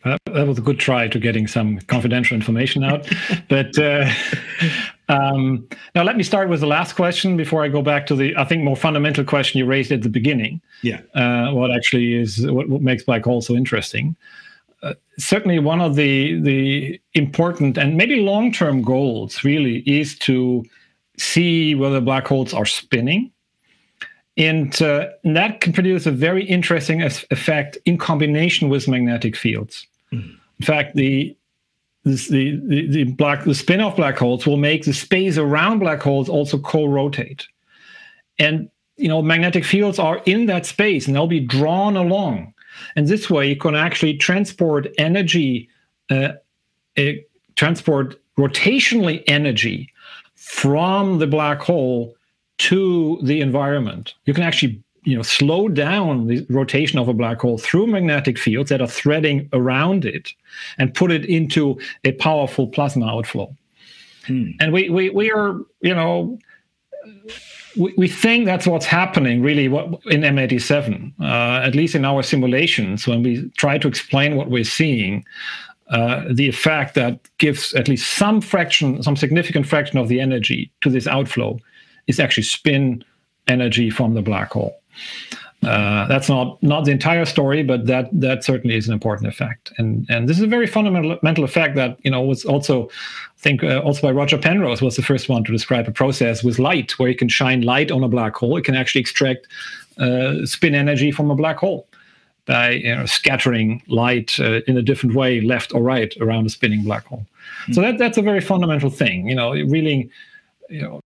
[0.04, 3.08] Uh, that was a good try to getting some confidential information out.
[3.50, 4.10] but uh,
[5.10, 8.36] um, now let me start with the last question before I go back to the,
[8.38, 10.62] I think, more fundamental question you raised at the beginning.
[10.82, 11.02] Yeah.
[11.14, 14.16] Uh, what actually is what, what, makes black holes so interesting?
[14.82, 20.66] Uh, certainly, one of the the important and maybe long term goals really is to
[21.20, 23.32] see whether black holes are spinning
[24.42, 29.88] and, uh, that can produce a very interesting effect in combination with magnetic fields.
[30.12, 30.38] Mm.
[30.60, 31.36] In fact, the
[32.04, 36.28] the, the, the black the spin-off black holes will make the space around black holes
[36.30, 37.46] also co-rotate.
[38.40, 42.54] And you know, magnetic fields are in that space and they'll be drawn along.
[42.96, 45.70] And this way you can actually transport energy,
[46.10, 46.34] uh,
[46.98, 47.04] uh,
[47.56, 49.92] transport rotationally energy
[50.36, 52.16] from the black hole
[52.60, 54.14] to the environment.
[54.26, 58.38] You can actually you know slow down the rotation of a black hole through magnetic
[58.38, 60.34] fields that are threading around it
[60.78, 63.56] and put it into a powerful plasma outflow.
[64.28, 64.52] Hmm.
[64.60, 66.38] And we, we we are, you know,
[67.78, 72.22] we, we think that's what's happening really what, in M87, uh, at least in our
[72.22, 75.26] simulations, when we try to explain what we're seeing.
[75.90, 80.72] Uh, the effect that gives at least some fraction, some significant fraction of the energy
[80.80, 81.60] to this outflow
[82.12, 83.04] is actually spin
[83.48, 84.76] energy from the black hole.
[85.64, 89.72] Uh, that's not not the entire story, but that that certainly is an important effect,
[89.78, 93.64] and and this is a very fundamental effect that you know was also, I think,
[93.64, 96.98] uh, also by Roger Penrose was the first one to describe a process with light,
[96.98, 99.48] where you can shine light on a black hole, it can actually extract
[100.00, 101.88] uh, spin energy from a black hole
[102.46, 106.50] by you know, scattering light uh, in a different way, left or right, around a
[106.50, 107.26] spinning black hole.
[107.64, 107.74] Mm-hmm.
[107.74, 109.28] So that that's a very fundamental thing.
[109.28, 110.10] You know, really
[110.72, 111.02] you know,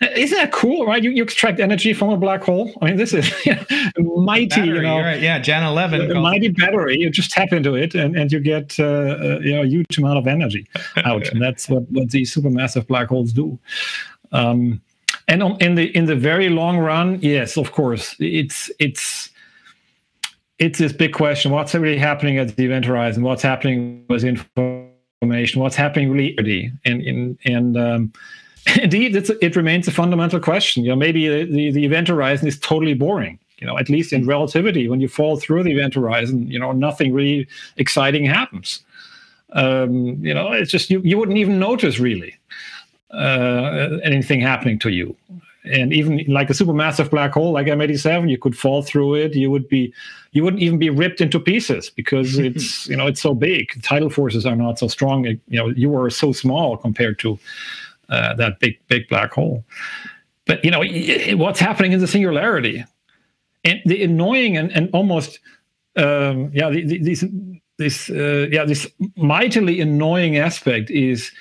[0.00, 1.02] isn't that cool, right?
[1.02, 2.72] You, you extract energy from a black hole.
[2.80, 3.30] I mean, this is
[3.98, 5.20] mighty, battery, you know, right.
[5.20, 6.98] yeah, Jan eleven, a mighty battery.
[6.98, 9.98] You just tap into it, and, and you get uh, uh you know a huge
[9.98, 10.66] amount of energy
[11.04, 13.58] out, and that's what what these supermassive black holes do.
[14.32, 14.80] Um,
[15.28, 19.30] and on, in the in the very long run, yes, of course, it's it's
[20.58, 23.22] it's this big question: what's really happening at the event horizon?
[23.22, 25.60] What's happening with information?
[25.60, 26.72] What's happening really?
[26.84, 28.12] And and and um,
[28.82, 30.84] Indeed, it remains a fundamental question.
[30.84, 33.38] You know, maybe the, the event horizon is totally boring.
[33.58, 36.72] You know, at least in relativity, when you fall through the event horizon, you know,
[36.72, 37.46] nothing really
[37.76, 38.80] exciting happens.
[39.52, 42.36] Um, you know, it's just you, you wouldn't even notice really
[43.12, 45.16] uh, anything happening to you.
[45.64, 49.34] And even like a supermassive black hole like M87, you could fall through it.
[49.34, 49.94] You would be,
[50.32, 53.82] you wouldn't even be ripped into pieces because it's, you know, it's so big.
[53.82, 55.24] Tidal forces are not so strong.
[55.24, 57.38] You know, you are so small compared to
[58.08, 59.64] uh, that big big black hole.
[60.46, 60.82] But you know
[61.36, 62.84] what's happening in the singularity,
[63.64, 65.40] and the annoying and, and almost
[65.96, 67.24] um, yeah the, the, this
[67.78, 68.86] this uh, yeah this
[69.16, 71.32] mightily annoying aspect is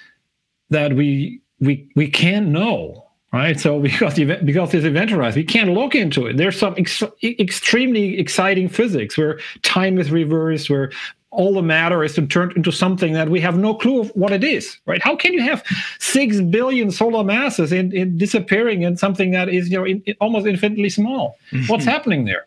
[0.70, 3.04] that we we we can't know
[3.34, 3.60] right?
[3.60, 6.38] So because the event, because it's event horizon, we can't look into it.
[6.38, 10.92] There's some ex- extremely exciting physics where time is reversed, where
[11.34, 14.44] all the matter is turned into something that we have no clue of what it
[14.44, 15.02] is, right?
[15.02, 15.64] How can you have
[16.00, 20.16] six billion solar masses in, in disappearing in something that is you know in, in
[20.22, 21.38] almost infinitely small?
[21.52, 21.66] Mm-hmm.
[21.68, 22.46] What's happening there?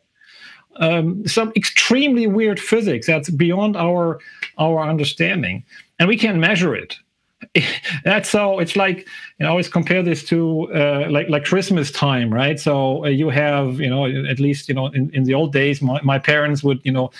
[0.76, 4.20] Um, some extremely weird physics that's beyond our
[4.58, 5.64] our understanding,
[5.98, 6.96] and we can't measure it.
[8.04, 9.06] that's so it's like
[9.38, 12.58] you know, always compare this to uh, like like christmas time right?
[12.58, 15.82] So uh, you have you know at least you know in, in the old days
[15.82, 17.10] my, my parents would you know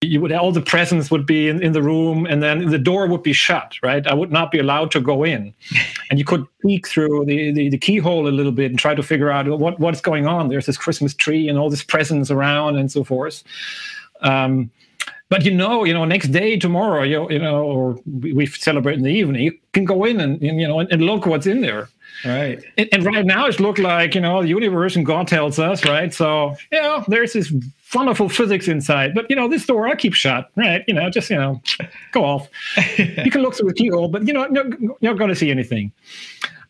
[0.00, 3.06] you would all the presents would be in, in the room and then the door
[3.06, 4.06] would be shut right?
[4.06, 5.54] I would not be allowed to go in.
[6.10, 9.02] And you could peek through the, the, the keyhole a little bit and try to
[9.02, 10.48] figure out what what's going on.
[10.48, 13.44] There's this christmas tree and all these presents around and so forth.
[14.20, 14.72] Um,
[15.30, 19.04] but you know, you know, next day, tomorrow, you, you know, or we celebrate in
[19.04, 21.88] the evening, you can go in and, you know, and, and look what's in there.
[22.24, 22.62] Right.
[22.76, 25.86] And, and, right now it looks like, you know, the universe and God tells us,
[25.86, 26.12] right?
[26.12, 27.52] So, you know, there's this
[27.94, 29.14] wonderful physics inside.
[29.14, 30.84] But, you know, this door I keep shut, right?
[30.88, 31.62] You know, just, you know,
[32.10, 32.48] go off.
[32.98, 35.92] you can look through the keyhole, but, you know, you're not going to see anything.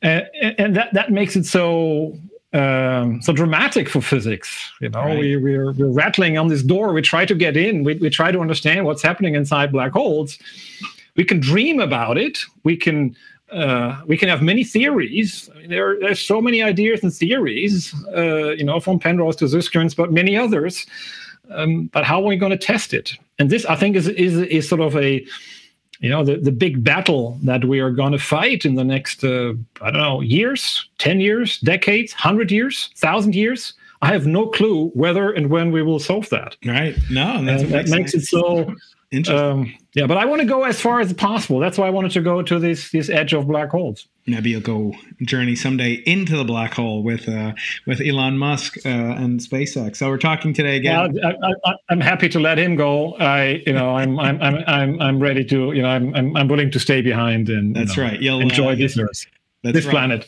[0.03, 0.21] Uh,
[0.59, 2.17] and that, that makes it so
[2.53, 4.73] um, so dramatic for physics.
[4.81, 5.19] You know, right.
[5.19, 6.93] we, we're, we're rattling on this door.
[6.93, 7.85] We try to get in.
[7.85, 10.39] We, we try to understand what's happening inside black holes.
[11.17, 12.39] We can dream about it.
[12.65, 13.17] We can
[13.53, 15.51] uh, we can have many theories.
[15.55, 17.95] I mean, there there's so many ideas and theories.
[18.17, 20.87] Uh, you know, from Penrose to Susskind, but many others.
[21.51, 23.13] Um, but how are we going to test it?
[23.39, 25.25] And this, I think, is is is sort of a
[26.01, 29.23] you know the, the big battle that we are going to fight in the next
[29.25, 34.47] uh, i don't know years 10 years decades 100 years 1000 years i have no
[34.47, 36.57] clue whether and when we will solve that.
[36.65, 36.97] Right.
[37.11, 38.75] No and that makes, makes it so
[39.29, 42.11] um, yeah but i want to go as far as possible that's why i wanted
[42.11, 44.93] to go to this this edge of black holes maybe you'll go
[45.23, 47.53] journey someday into the black hole with uh,
[47.87, 49.97] with Elon Musk uh, and SpaceX.
[49.97, 51.19] So we're talking today again.
[51.25, 53.15] I, am happy to let him go.
[53.17, 56.49] I, you know, I'm I'm I'm I'm, I'm ready to, you know, I'm, I'm I'm
[56.49, 58.21] willing to stay behind and that's you know, right.
[58.21, 58.95] You'll enjoy uh, this
[59.63, 59.91] this right.
[59.91, 60.27] planet.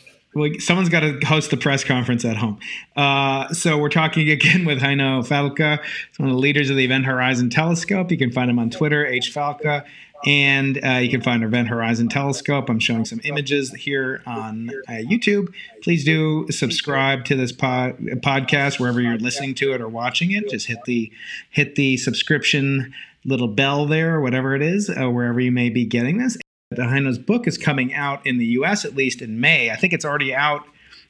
[0.59, 2.59] Someone's got to host the press conference at home.
[2.95, 5.79] Uh, so we're talking again with Heino Falcke,
[6.17, 8.11] one of the leaders of the Event Horizon Telescope.
[8.11, 9.85] You can find him on Twitter, hfalcke.
[10.25, 12.69] And uh, you can find Event Horizon Telescope.
[12.69, 15.53] I'm showing some images here on uh, YouTube.
[15.81, 20.49] Please do subscribe to this pod- podcast wherever you're listening to it or watching it.
[20.49, 21.11] Just hit the
[21.49, 22.93] hit the subscription
[23.25, 26.37] little bell there, whatever it is, uh, wherever you may be getting this.
[26.81, 28.83] Heino's book is coming out in the U.S.
[28.85, 29.69] at least in May.
[29.71, 30.63] I think it's already out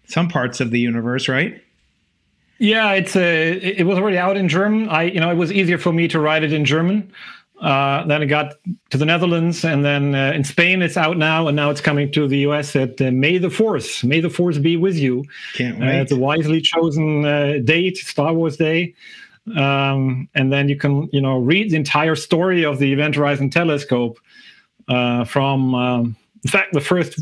[0.07, 1.61] some parts of the universe, right?
[2.59, 3.51] Yeah, it's a.
[3.53, 4.89] It was already out in German.
[4.89, 7.11] I, you know, it was easier for me to write it in German
[7.61, 8.55] Uh, then it got
[8.89, 12.11] to the Netherlands, and then uh, in Spain it's out now, and now it's coming
[12.11, 14.03] to the US at uh, May the Fourth.
[14.03, 15.23] May the Fourth be with you.
[15.55, 16.01] Can't Uh, wait.
[16.01, 18.93] it's a wisely chosen uh, date, Star Wars Day,
[19.55, 23.49] um, and then you can you know read the entire story of the Event Horizon
[23.49, 24.19] Telescope
[24.93, 26.15] uh, from, um,
[26.45, 27.19] in fact, the first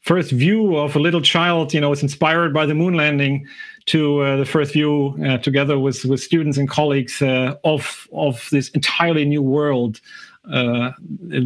[0.00, 1.72] first view of a little child.
[1.74, 3.46] You know, it's inspired by the moon landing
[3.86, 8.48] to uh, the first view uh, together with with students and colleagues uh, of of
[8.50, 10.00] this entirely new world.
[10.52, 10.92] Uh,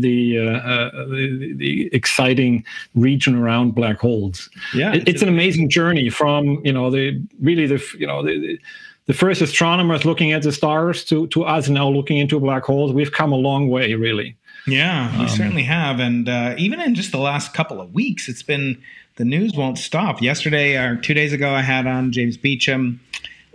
[0.02, 2.64] the, uh, uh, the the exciting
[2.96, 4.50] region around black holes.
[4.74, 8.38] yeah, It- it's an amazing journey from you know the really the you know the,
[8.40, 8.58] the-
[9.06, 12.92] the first astronomers looking at the stars to to us now looking into black holes.
[12.92, 14.34] We've come a long way, really.
[14.68, 18.28] Yeah, we Um, certainly have, and uh, even in just the last couple of weeks,
[18.28, 18.78] it's been
[19.16, 20.22] the news won't stop.
[20.22, 23.00] Yesterday or two days ago, I had on James Beacham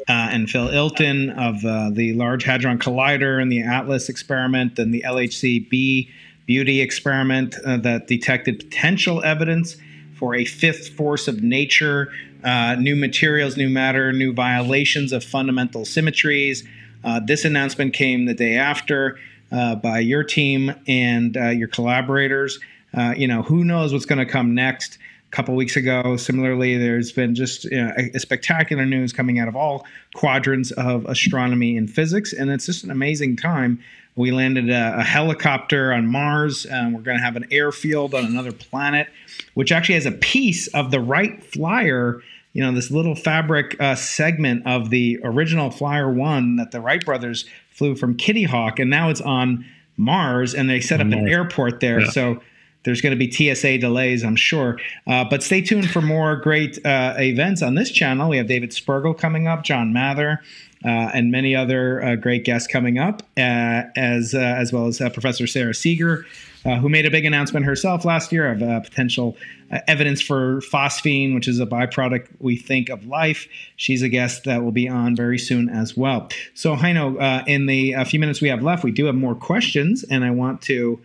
[0.10, 4.94] uh, and Phil Ilten of uh, the Large Hadron Collider and the Atlas experiment and
[4.94, 6.10] the LHC B
[6.46, 9.78] Beauty experiment uh, that detected potential evidence
[10.18, 12.12] for a fifth force of nature,
[12.44, 16.68] uh, new materials, new matter, new violations of fundamental symmetries.
[17.06, 19.18] Uh, this announcement came the day after
[19.54, 22.60] uh, by your team and uh, your collaborators.
[22.94, 24.98] Uh, you know, who knows what's going to come next?
[25.28, 29.48] A couple weeks ago, similarly, there's been just you know, a, spectacular news coming out
[29.48, 33.80] of all quadrants of astronomy and physics, and it's just an amazing time.
[34.16, 38.26] We landed a, a helicopter on Mars, and we're going to have an airfield on
[38.26, 39.08] another planet,
[39.56, 42.22] which actually has a piece of the Wright Flyer
[42.54, 47.04] you know this little fabric uh, segment of the original Flyer One that the Wright
[47.04, 49.66] brothers flew from Kitty Hawk, and now it's on
[49.98, 52.02] Mars, and they set up an airport there.
[52.02, 52.10] Yeah.
[52.10, 52.42] So
[52.84, 54.80] there's going to be TSA delays, I'm sure.
[55.08, 58.30] Uh, but stay tuned for more great uh, events on this channel.
[58.30, 60.42] We have David Spergel coming up, John Mather.
[60.86, 65.00] Uh, and many other uh, great guests coming up, uh, as uh, as well as
[65.00, 66.26] uh, Professor Sara Seager,
[66.66, 69.36] uh, who made a big announcement herself last year of uh, potential
[69.72, 73.48] uh, evidence for phosphine, which is a byproduct we think of life.
[73.76, 76.30] She's a guest that will be on very soon as well.
[76.54, 79.36] So, Heino, uh, in the uh, few minutes we have left, we do have more
[79.36, 81.00] questions, and I want to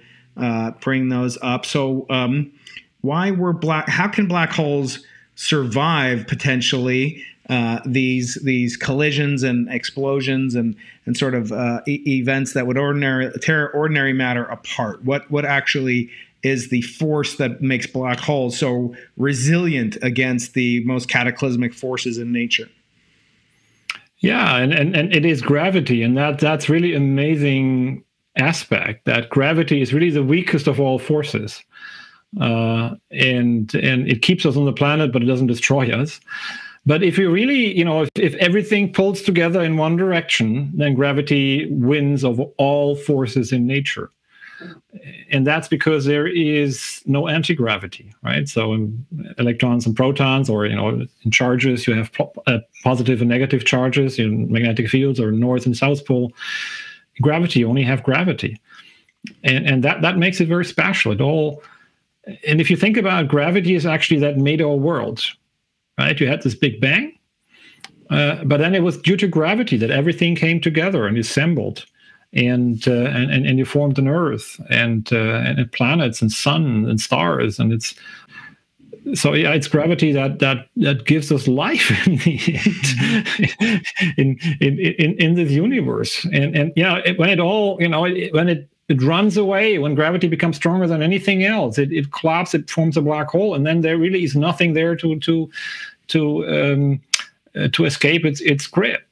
[0.80, 1.66] bring those up.
[1.66, 2.52] So, um,
[3.00, 3.88] why were black?
[3.88, 5.04] How can black holes
[5.34, 7.24] survive potentially?
[7.48, 10.76] Uh, these these collisions and explosions and
[11.06, 15.02] and sort of uh, e- events that would ordinary tear ordinary matter apart.
[15.04, 16.10] What what actually
[16.42, 22.32] is the force that makes black holes so resilient against the most cataclysmic forces in
[22.32, 22.68] nature?
[24.18, 28.04] Yeah, and, and, and it is gravity, and that that's really amazing
[28.36, 29.04] aspect.
[29.04, 31.62] That gravity is really the weakest of all forces,
[32.40, 36.20] uh, and and it keeps us on the planet, but it doesn't destroy us.
[36.88, 40.94] But if you really, you know, if, if everything pulls together in one direction, then
[40.94, 44.10] gravity wins over all forces in nature.
[45.30, 48.48] And that's because there is no anti-gravity, right?
[48.48, 50.88] So in electrons and protons, or you know,
[51.24, 55.66] in charges, you have po- uh, positive and negative charges in magnetic fields, or north
[55.66, 56.32] and south pole.
[57.20, 58.58] Gravity only have gravity,
[59.44, 61.12] and and that that makes it very special.
[61.12, 61.62] It all,
[62.46, 65.22] and if you think about it, gravity is actually that made our world,
[65.98, 66.18] right?
[66.18, 67.12] You had this Big Bang,
[68.10, 71.84] uh, but then it was due to gravity that everything came together and assembled,
[72.32, 76.86] and uh, and, and and you formed an Earth and, uh, and planets and sun
[76.88, 77.94] and stars, and it's
[79.14, 83.82] so yeah, it's gravity that that that gives us life in the
[84.16, 88.04] in, in in in this universe, and and yeah, it, when it all you know
[88.04, 91.78] it, when it it runs away when gravity becomes stronger than anything else.
[91.78, 94.96] It, it collapses, it forms a black hole, and then there really is nothing there
[94.96, 95.50] to to
[96.08, 97.00] to um,
[97.54, 99.04] uh, to escape its its grip.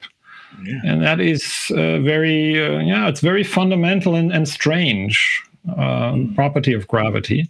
[0.63, 0.81] Yeah.
[0.85, 5.43] And that is uh, very uh, yeah, it's very fundamental and, and strange
[5.77, 7.49] um, property of gravity.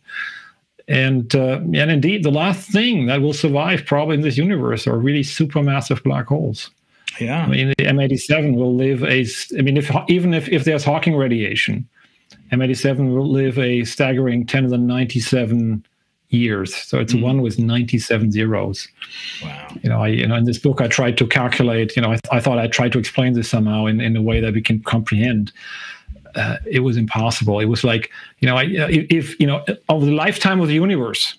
[0.90, 4.98] And uh, and indeed, the last thing that will survive probably in this universe are
[4.98, 6.72] really supermassive black holes.
[7.20, 7.44] Yeah.
[7.44, 9.26] I mean, the M87 will live a.
[9.58, 11.88] I mean, if even if, if there's Hawking radiation,
[12.52, 15.86] M87 will live a staggering 10 to the 97
[16.30, 16.76] years.
[16.76, 17.22] So it's Mm.
[17.22, 18.88] one with 97 zeros.
[19.44, 19.68] Wow.
[19.82, 21.96] You know, I you know in this book I tried to calculate.
[21.96, 24.40] You know, I, I thought I tried to explain this somehow in, in a way
[24.42, 25.52] that we can comprehend.
[26.36, 27.60] Uh, it was impossible.
[27.60, 30.74] It was like you know, I, if, if you know, over the lifetime of the
[30.74, 31.38] universe,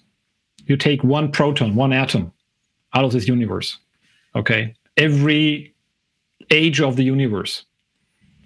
[0.66, 2.32] you take one proton, one atom,
[2.94, 3.76] out of this universe.
[4.34, 5.74] Okay, every
[6.50, 7.64] age of the universe.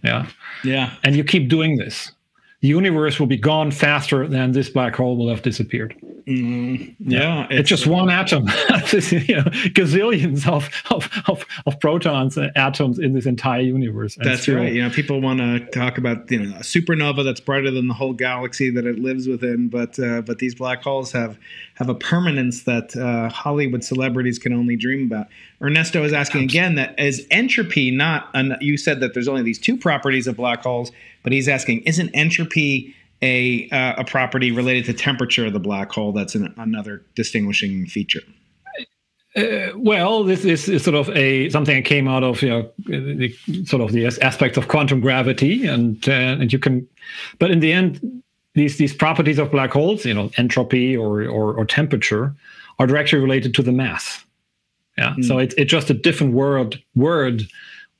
[0.02, 0.26] Yeah,
[0.64, 0.92] Yeah.
[1.04, 2.10] and you keep doing this,
[2.62, 5.96] the universe will be gone faster than this black hole will have disappeared.
[6.28, 8.44] Mm, yeah, it's, it's, just one atom.
[8.46, 14.16] you know, gazillions of, of, of, of protons and atoms in this entire universe.
[14.16, 14.72] And that's still, right.
[14.72, 17.94] You know, people want to talk about you know a supernova that's brighter than the
[17.94, 21.36] whole galaxy that it lives within, but uh, but these black holes have
[21.74, 25.26] have a permanence that uh, Hollywood celebrities can only dream about.
[25.60, 28.30] Ernesto is asking again that is entropy not?
[28.34, 30.92] An, you said that there's only these two properties of black holes,
[31.22, 35.92] but he's asking, isn't entropy a uh, a property related to temperature of the black
[35.92, 38.22] hole that's an, another distinguishing feature?
[39.34, 43.34] Uh, well, this is sort of a something that came out of you know the,
[43.64, 46.86] sort of the aspects of quantum gravity, and uh, and you can,
[47.38, 48.22] but in the end,
[48.54, 52.34] these these properties of black holes, you know, entropy or or, or temperature,
[52.78, 54.24] are directly related to the mass.
[54.98, 55.24] Yeah, mm.
[55.24, 57.44] so it's it's just a different word word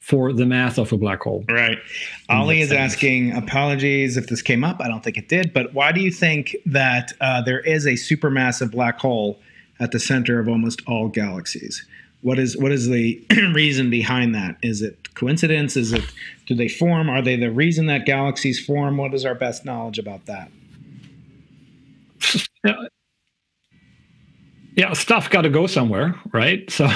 [0.03, 1.45] for the mass of a black hole.
[1.49, 1.79] Right.
[2.29, 2.95] Ali is sense.
[2.95, 4.81] asking, apologies if this came up.
[4.81, 7.93] I don't think it did, but why do you think that uh, there is a
[7.93, 9.39] supermassive black hole
[9.79, 11.87] at the center of almost all galaxies?
[12.21, 13.25] What is what is the
[13.55, 14.57] reason behind that?
[14.61, 15.77] Is it coincidence?
[15.77, 16.05] Is it
[16.47, 17.09] do they form?
[17.09, 18.97] Are they the reason that galaxies form?
[18.97, 20.51] What is our best knowledge about that?
[24.75, 26.63] yeah, stuff got to go somewhere, right?
[26.73, 26.89] So,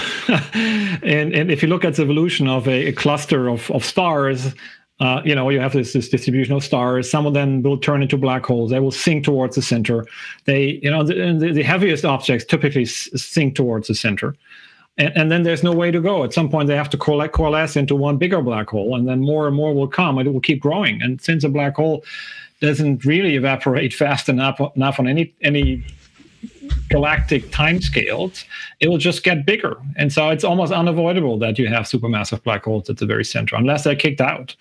[1.03, 4.55] and and if you look at the evolution of a, a cluster of, of stars,
[4.99, 7.11] uh, you know, you have this, this distribution of stars.
[7.11, 8.71] Some of them will turn into black holes.
[8.71, 10.07] They will sink towards the center.
[10.47, 14.35] They, you know, the, the heaviest objects typically sink towards the center.
[14.97, 16.25] And, and, then there's no way to go.
[16.25, 19.47] At some point, they have to coalesce into one bigger black hole, and then more
[19.47, 21.03] and more will come, and it will keep growing.
[21.03, 22.03] And since a black hole
[22.63, 25.85] doesn't really evaporate fast enough, enough on any any
[26.89, 28.45] galactic timescales,
[28.81, 29.77] it will just get bigger.
[29.97, 33.57] And so it's almost unavoidable that you have supermassive black holes at the very center,
[33.57, 34.55] unless they're kicked out.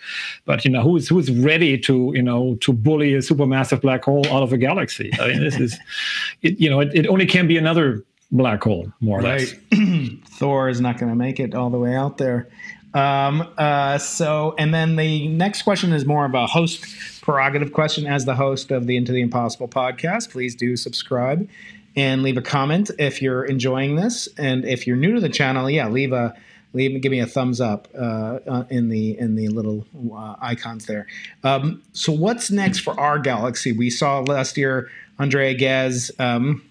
[0.45, 4.25] But you know, who's who's ready to you know to bully a supermassive black hole
[4.27, 5.11] out of a galaxy?
[5.19, 5.77] I mean, this is,
[6.41, 9.55] it, you know, it, it only can be another black hole, more or right.
[9.71, 10.09] less.
[10.37, 12.49] Thor is not going to make it all the way out there.
[12.93, 16.85] Um, uh, so, and then the next question is more of a host
[17.21, 18.07] prerogative question.
[18.07, 21.49] As the host of the Into the Impossible podcast, please do subscribe
[21.95, 24.27] and leave a comment if you're enjoying this.
[24.37, 26.35] And if you're new to the channel, yeah, leave a
[26.73, 30.85] leave give me a thumbs up uh, uh, in the in the little uh, icons
[30.85, 31.07] there.
[31.43, 33.71] Um, so what's next for our galaxy?
[33.71, 36.61] We saw last year Andrea Ghez um,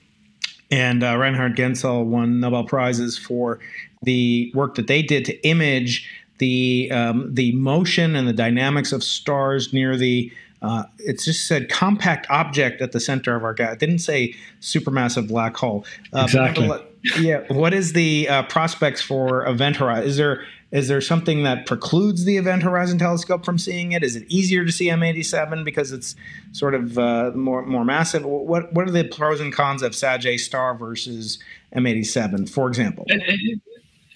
[0.70, 3.58] and uh, Reinhard Genzel won Nobel prizes for
[4.02, 6.08] the work that they did to image
[6.38, 10.30] the um, the motion and the dynamics of stars near the
[10.64, 13.74] uh, it just said compact object at the center of our galaxy.
[13.74, 15.84] It didn't say supermassive black hole.
[16.12, 16.70] Uh, exactly.
[17.18, 17.44] yeah.
[17.52, 20.08] What is the uh, prospects for Event Horizon?
[20.08, 24.02] Is there is there something that precludes the Event Horizon Telescope from seeing it?
[24.02, 26.16] Is it easier to see M87 because it's
[26.52, 28.24] sort of uh, more more massive?
[28.24, 31.38] What what are the pros and cons of Sag A Star versus
[31.76, 33.04] M87, for example?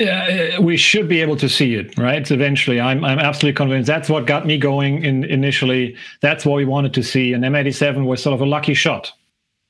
[0.01, 2.30] Uh, we should be able to see it, right?
[2.30, 3.86] Eventually, I'm I'm absolutely convinced.
[3.86, 5.96] That's what got me going in initially.
[6.20, 9.12] That's what we wanted to see, and M87 was sort of a lucky shot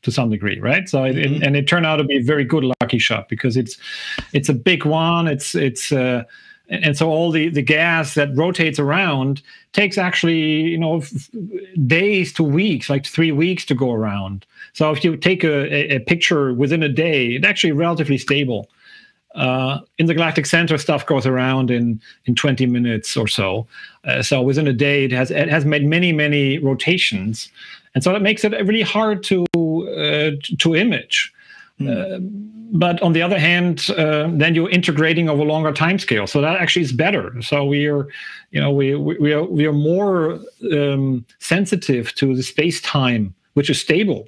[0.02, 0.88] to some degree, right?
[0.88, 1.18] So, mm-hmm.
[1.18, 3.78] it, and it turned out to be a very good lucky shot because it's
[4.32, 5.28] it's a big one.
[5.28, 6.24] It's it's uh,
[6.68, 9.40] and so all the the gas that rotates around
[9.72, 11.02] takes actually you know
[11.86, 14.44] days to weeks, like three weeks to go around.
[14.74, 18.68] So if you take a, a picture within a day, it's actually relatively stable
[19.34, 23.66] uh, in the galactic center, stuff goes around in in 20 minutes or so.
[24.04, 27.50] Uh, so within a day, it has it has made many many rotations,
[27.94, 31.32] and so that makes it really hard to uh, to image.
[31.80, 32.72] Mm.
[32.72, 36.60] but on the other hand, uh, then you're integrating over longer time scale, so that
[36.60, 37.40] actually is better.
[37.40, 38.08] So we are,
[38.50, 40.40] you know, we we are we are more
[40.72, 44.26] um, sensitive to the space time, which is stable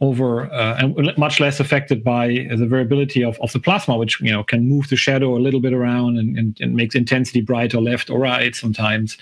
[0.00, 4.30] over uh, and much less affected by the variability of, of the plasma, which you
[4.30, 7.80] know can move the shadow a little bit around and, and, and makes intensity brighter
[7.80, 9.16] left or right sometimes.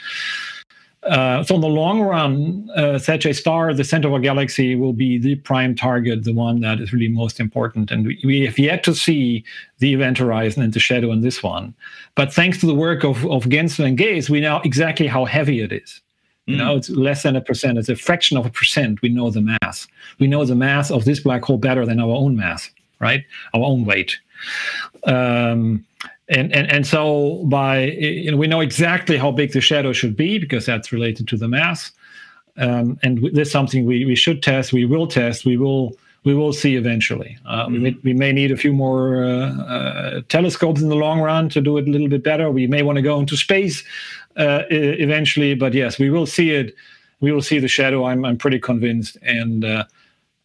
[1.06, 4.92] Uh, so in the long run, uh, a Star, the center of a galaxy, will
[4.92, 7.92] be the prime target, the one that is really most important.
[7.92, 9.44] And we, we have yet to see
[9.78, 11.74] the event horizon and the shadow in this one.
[12.16, 15.60] But thanks to the work of, of Genzel and Ghez, we know exactly how heavy
[15.60, 16.00] it is.
[16.46, 16.78] You know, mm.
[16.78, 17.76] it's less than a percent.
[17.76, 19.02] It's a fraction of a percent.
[19.02, 19.88] We know the mass.
[20.20, 22.70] We know the mass of this black hole better than our own mass,
[23.00, 23.24] right?
[23.52, 24.16] Our own weight.
[25.04, 25.84] Um,
[26.28, 30.16] and, and and so by you know we know exactly how big the shadow should
[30.16, 31.92] be because that's related to the mass.
[32.58, 34.72] Um, and this is something we, we should test.
[34.72, 35.44] We will test.
[35.44, 35.96] We will
[36.26, 37.38] we will see eventually.
[37.46, 37.72] Uh, mm-hmm.
[37.72, 41.48] we, may, we, may, need a few more uh, uh, telescopes in the long run
[41.50, 42.50] to do it a little bit better.
[42.50, 43.84] We may want to go into space
[44.36, 45.54] uh, eventually.
[45.54, 46.74] But yes, we will see it.
[47.20, 48.04] We will see the shadow.
[48.04, 49.84] I'm I'm pretty convinced, and uh,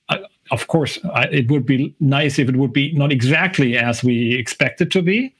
[0.07, 0.21] I,
[0.51, 4.35] of course, I, it would be nice if it would be not exactly as we
[4.35, 5.35] expect it to be,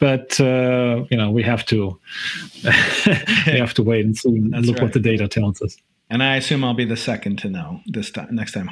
[0.00, 2.00] but uh, you know we have to
[2.64, 2.72] we
[3.58, 4.84] have to wait and see and look right.
[4.84, 5.76] what the data tells us.
[6.10, 8.68] And I assume I'll be the second to know this time next time.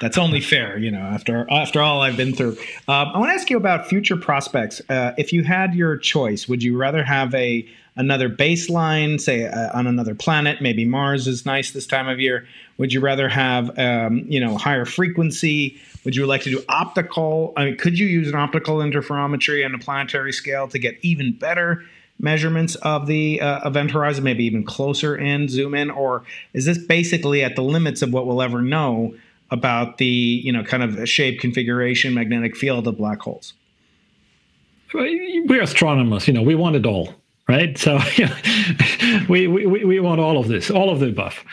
[0.00, 0.98] That's only fair, you know.
[0.98, 2.56] After after all I've been through,
[2.88, 4.82] uh, I want to ask you about future prospects.
[4.88, 9.70] Uh, if you had your choice, would you rather have a another baseline, say uh,
[9.72, 12.46] on another planet, maybe Mars is nice this time of year?
[12.78, 15.80] Would you rather have um, you know higher frequency?
[16.04, 17.52] Would you like to do optical?
[17.56, 21.32] I mean, could you use an optical interferometry on a planetary scale to get even
[21.32, 21.84] better
[22.22, 26.78] measurements of the uh, event horizon, maybe even closer in, zoom in, or is this
[26.78, 29.14] basically at the limits of what we'll ever know
[29.50, 33.54] about the you know kind of shape, configuration, magnetic field of black holes?
[34.92, 37.14] We're astronomers, you know, we want it all,
[37.48, 37.78] right?
[37.78, 38.00] So
[39.28, 41.44] we, we we want all of this, all of the above.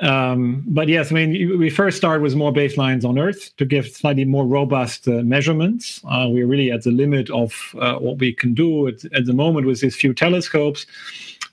[0.00, 3.86] Um, but yes, I mean, we first started with more baselines on Earth to give
[3.86, 6.00] slightly more robust uh, measurements.
[6.08, 9.34] Uh, we're really at the limit of uh, what we can do at, at, the
[9.34, 10.86] moment with these few telescopes.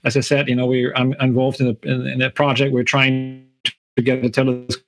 [0.05, 2.73] As I said, you know, we're I'm involved in a, in, in a project.
[2.73, 4.83] We're trying to get a telescope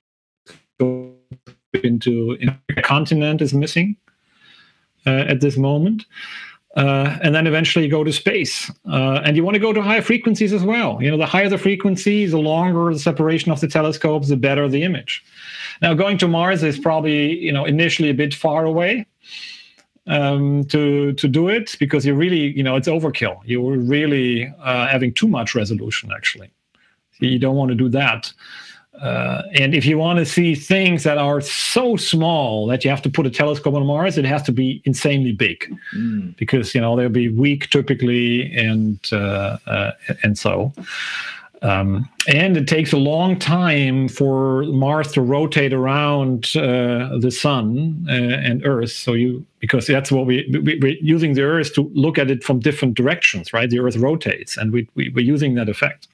[1.83, 3.97] into in a continent is missing
[5.05, 6.05] uh, at this moment
[6.75, 8.69] uh, and then eventually you go to space.
[8.89, 11.01] Uh, and you want to go to higher frequencies as well.
[11.01, 14.67] You know, the higher the frequency, the longer the separation of the telescopes, the better
[14.67, 15.23] the image.
[15.81, 19.07] Now, going to Mars is probably you know initially a bit far away
[20.07, 23.39] um, to to do it because you really you know it's overkill.
[23.45, 26.51] You're really uh, having too much resolution actually.
[27.19, 28.31] You don't want to do that.
[29.01, 33.01] Uh, and if you want to see things that are so small that you have
[33.01, 36.35] to put a telescope on Mars, it has to be insanely big, mm.
[36.37, 39.91] because you know they'll be weak typically, and uh, uh,
[40.23, 40.73] and so.
[41.61, 48.05] Um, and it takes a long time for Mars to rotate around uh, the Sun
[48.07, 48.91] uh, and Earth.
[48.91, 52.43] So you, because that's what we, we are using the Earth to look at it
[52.43, 53.69] from different directions, right?
[53.69, 56.07] The Earth rotates, and we, we we're using that effect.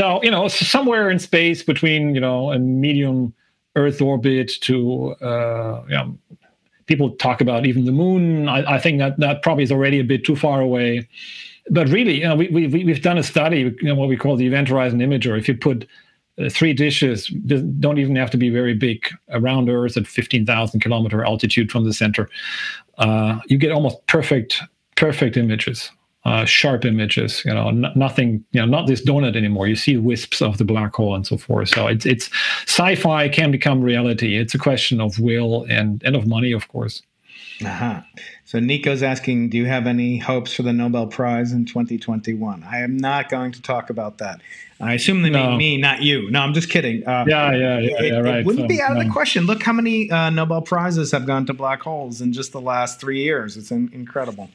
[0.00, 3.34] So, you know, somewhere in space between, you know, a medium
[3.76, 6.18] Earth orbit to, uh, you know,
[6.86, 8.48] people talk about even the moon.
[8.48, 11.06] I, I, think that that probably is already a bit too far away.
[11.68, 14.36] But really, you know, we, we, we've done a study, you know, what we call
[14.36, 15.38] the Event Horizon Imager.
[15.38, 15.86] If you put
[16.38, 21.22] uh, three dishes, don't even have to be very big, around Earth at 15,000 kilometer
[21.22, 22.26] altitude from the center,
[22.96, 24.62] uh, you get almost perfect,
[24.96, 25.90] perfect images
[26.24, 27.42] uh, sharp images.
[27.44, 28.44] You know, n- nothing.
[28.52, 29.66] You know, not this donut anymore.
[29.66, 31.68] You see wisps of the black hole and so forth.
[31.70, 32.30] So it's it's
[32.66, 34.36] sci-fi can become reality.
[34.36, 37.02] It's a question of will and and of money, of course.
[37.64, 38.00] Uh-huh.
[38.44, 42.64] So Nico's asking, do you have any hopes for the Nobel Prize in 2021?
[42.64, 44.40] I am not going to talk about that.
[44.80, 45.50] I assume they no.
[45.50, 46.30] mean me, not you.
[46.30, 47.06] No, I'm just kidding.
[47.06, 48.38] Uh, yeah, yeah, yeah, it, yeah, right.
[48.38, 49.44] It wouldn't so, be out of the question.
[49.44, 52.98] Look how many uh, Nobel Prizes have gone to black holes in just the last
[52.98, 53.58] three years.
[53.58, 54.48] It's in- incredible.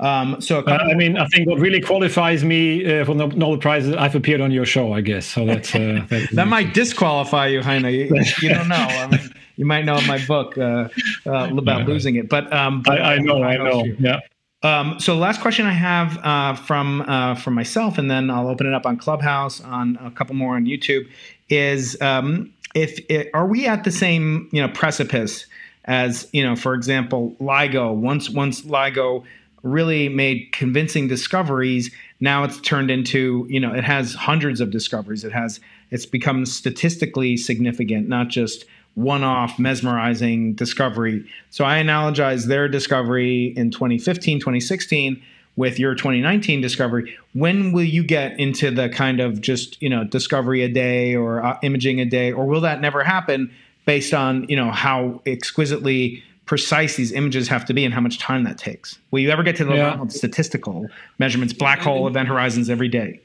[0.00, 3.58] Um, so uh, I mean, I think what really qualifies me uh, for the Nobel
[3.58, 5.26] Prize is I've appeared on your show, I guess.
[5.26, 7.92] So that's uh, that, that might disqualify you, Heino.
[7.92, 8.76] You, you don't know.
[8.76, 9.20] I mean,
[9.56, 10.88] you might know my book uh,
[11.26, 13.84] uh, about losing it, but, um, but I, I, know, I know.
[13.98, 14.20] Yeah.
[14.64, 18.66] Um, so last question I have uh, from uh, from myself, and then I'll open
[18.66, 21.08] it up on Clubhouse, on a couple more on YouTube,
[21.48, 25.46] is um, if it, are we at the same you know precipice
[25.84, 27.94] as you know, for example, LIGO.
[27.94, 29.24] Once once LIGO
[29.62, 31.90] really made convincing discoveries.
[32.20, 35.24] Now it's turned into you know it has hundreds of discoveries.
[35.24, 35.60] It has
[35.90, 41.26] it's become statistically significant not just one-off mesmerizing discovery.
[41.50, 45.22] So i analogize their discovery in 2015 2016
[45.54, 47.16] with your 2019 discovery.
[47.34, 51.42] When will you get into the kind of just you know discovery a day or
[51.42, 53.50] uh, imaging a day or will that never happen
[53.84, 58.18] based on you know how exquisitely precise these images have to be and how much
[58.18, 58.98] time that takes.
[59.10, 59.90] Will you ever get to the yeah.
[59.90, 60.86] level of statistical
[61.18, 63.20] measurements, black hole event horizons every day?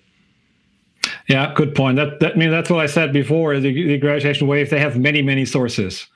[1.28, 1.97] Yeah, good point.
[1.97, 3.59] That, that I mean that's what I said before.
[3.59, 6.07] The, the gravitational wave they have many many sources,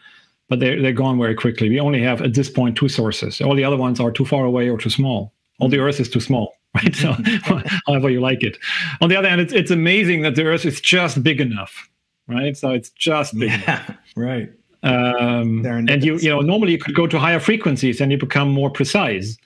[0.48, 1.70] but they're they're gone very quickly.
[1.70, 3.42] We only have at this point two sources.
[3.42, 5.34] All the other ones are too far away or too small.
[5.60, 6.96] All the Earth is too small, right?
[6.96, 7.16] So
[7.88, 8.58] however you like it.
[9.02, 11.90] On the other hand, it's it's amazing that the Earth is just big enough,
[12.28, 12.56] right?
[12.56, 13.98] So it's just big yeah, enough.
[14.16, 14.52] right.
[14.84, 18.50] Um, and you, you know, normally you could go to higher frequencies and you become
[18.52, 19.38] more precise.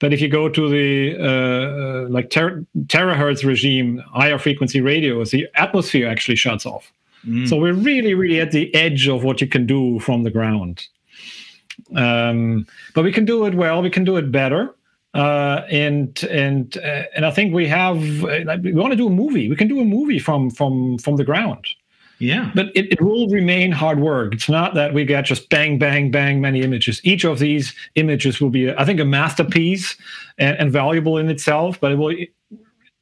[0.00, 5.30] But if you go to the uh, uh, like ter- terahertz regime, higher frequency radios,
[5.30, 6.92] the atmosphere actually shuts off.
[7.24, 7.48] Mm.
[7.48, 10.84] So we're really, really at the edge of what you can do from the ground.
[11.94, 13.80] Um, but we can do it well.
[13.80, 14.74] We can do it better.
[15.14, 17.98] Uh, and and uh, and I think we have.
[18.24, 19.48] Uh, we want to do a movie.
[19.48, 21.66] We can do a movie from from from the ground
[22.18, 22.50] Yeah.
[22.54, 24.34] But it, it will remain hard work.
[24.34, 27.00] It's not that we get just bang, bang, bang many images.
[27.04, 29.96] Each of these images will be, I think, a masterpiece
[30.38, 32.14] and, and valuable in itself, but it will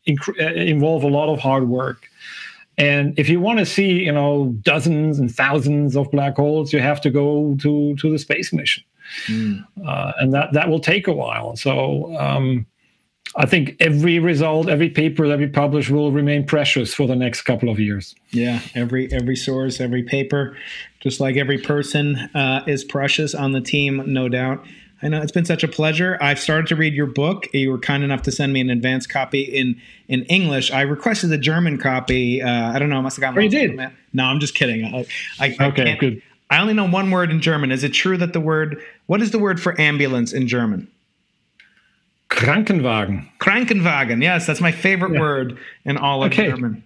[0.09, 2.09] inc- involve a lot of hard work.
[2.79, 6.81] And if you want to see, you know, dozens and thousands of black holes, you
[6.81, 8.83] have to go to to the space mission,
[9.27, 9.63] mm.
[9.87, 11.57] uh, and that that will take a while.
[11.57, 12.65] So um,
[13.37, 17.43] I think every result, every paper that we publish will remain precious for the next
[17.43, 18.15] couple of years.
[18.31, 20.57] Yeah, every every source, every paper,
[20.99, 24.67] just like every person uh, is precious on the team, no doubt.
[25.03, 26.19] I know it's been such a pleasure.
[26.21, 27.47] I've started to read your book.
[27.55, 30.73] You were kind enough to send me an advanced copy in in English.
[30.73, 32.43] I requested the German copy.
[32.43, 32.99] Uh, I don't know.
[32.99, 33.39] I must have gotten.
[33.39, 33.79] Oh, you did?
[34.13, 34.85] No, I'm just kidding.
[34.85, 35.07] I,
[35.39, 36.23] I, okay, I good.
[36.51, 37.71] I only know one word in German.
[37.71, 38.83] Is it true that the word?
[39.07, 40.89] What is the word for ambulance in German?
[42.31, 43.29] Krankenwagen.
[43.39, 44.23] Krankenwagen.
[44.23, 45.21] Yes, that's my favorite yeah.
[45.21, 46.49] word in all of okay.
[46.49, 46.83] German.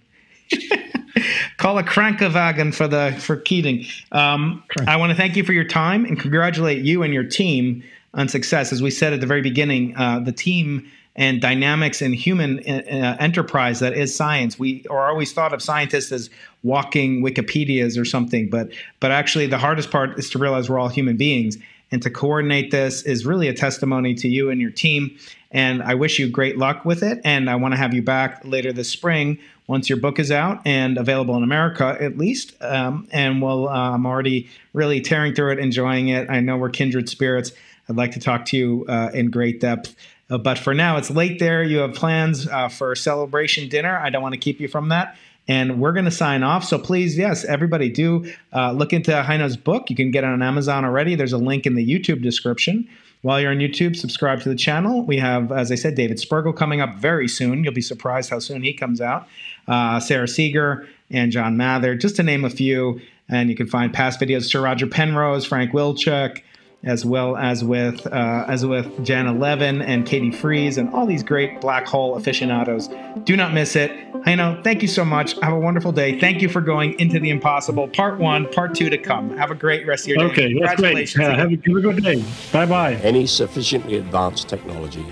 [1.57, 3.85] Call a Krankenwagen for the for Keating.
[4.11, 7.83] Um, I want to thank you for your time and congratulate you and your team
[8.13, 8.73] on success.
[8.73, 13.15] As we said at the very beginning, uh, the team and dynamics and human uh,
[13.19, 14.59] enterprise that is science.
[14.59, 16.29] We are always thought of scientists as
[16.63, 20.89] walking Wikipedias or something, but but actually the hardest part is to realize we're all
[20.89, 21.57] human beings
[21.91, 25.17] and to coordinate this is really a testimony to you and your team.
[25.55, 27.21] And I wish you great luck with it.
[27.23, 30.59] And I want to have you back later this spring once your book is out
[30.65, 32.61] and available in America, at least.
[32.61, 36.29] Um, and we'll, uh, I'm already really tearing through it, enjoying it.
[36.29, 37.53] I know we're kindred spirits.
[37.87, 39.95] I'd like to talk to you uh, in great depth.
[40.29, 41.63] Uh, but for now, it's late there.
[41.63, 43.97] You have plans uh, for celebration dinner.
[43.97, 45.15] I don't want to keep you from that
[45.47, 46.63] and we're going to sign off.
[46.63, 49.89] So please, yes, everybody do uh, look into Heino's book.
[49.89, 51.15] You can get it on Amazon already.
[51.15, 52.89] There's a link in the YouTube description.
[53.25, 55.03] While you're on YouTube, subscribe to the channel.
[55.03, 57.63] We have, as I said, David Spergel coming up very soon.
[57.63, 59.27] You'll be surprised how soon he comes out.
[59.67, 63.01] Uh, Sara Seager and John Mather, just to name a few.
[63.27, 66.43] And you can find past videos: Sir Roger Penrose, Frank Wilczek,
[66.85, 71.23] as well as with uh, as with Janna Levin and Katie Freese and all these
[71.23, 72.89] great black hole aficionados.
[73.23, 73.91] Do not miss it.
[74.23, 75.33] Heino, thank you so much.
[75.41, 76.19] Have a wonderful day.
[76.19, 77.87] Thank you for going into the impossible.
[77.87, 79.35] Part one, part two to come.
[79.35, 80.23] Have a great rest of your day.
[80.25, 81.15] Okay, that's great.
[81.15, 82.23] Yeah, have, a, have a good day.
[82.53, 82.93] Bye bye.
[82.95, 85.05] Any sufficiently advanced technology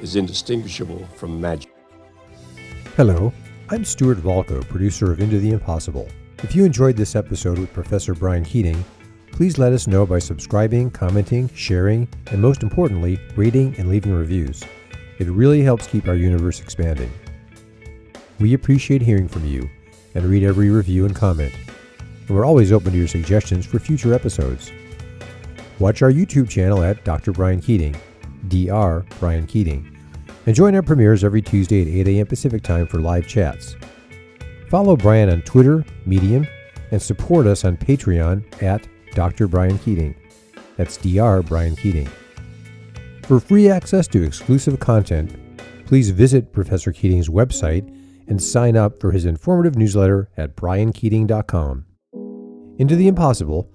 [0.00, 1.72] is indistinguishable from magic.
[2.96, 3.32] Hello,
[3.70, 6.08] I'm Stuart Volko, producer of Into the Impossible.
[6.42, 8.84] If you enjoyed this episode with Professor Brian Keating,
[9.38, 14.64] Please let us know by subscribing, commenting, sharing, and most importantly, rating and leaving reviews.
[15.20, 17.12] It really helps keep our universe expanding.
[18.40, 19.70] We appreciate hearing from you
[20.16, 21.54] and read every review and comment.
[22.26, 24.72] And we're always open to your suggestions for future episodes.
[25.78, 27.30] Watch our YouTube channel at Dr.
[27.30, 27.94] Brian Keating,
[28.48, 29.06] Dr.
[29.20, 29.96] Brian Keating,
[30.46, 32.26] and join our premieres every Tuesday at 8 a.m.
[32.26, 33.76] Pacific Time for live chats.
[34.68, 36.44] Follow Brian on Twitter, Medium,
[36.90, 38.84] and support us on Patreon at
[39.14, 39.48] Dr.
[39.48, 40.14] Brian Keating.
[40.76, 41.42] That's Dr.
[41.42, 42.08] Brian Keating.
[43.24, 45.36] For free access to exclusive content,
[45.86, 47.94] please visit Professor Keating's website
[48.28, 51.84] and sign up for his informative newsletter at briankeating.com.
[52.78, 53.70] Into the Impossible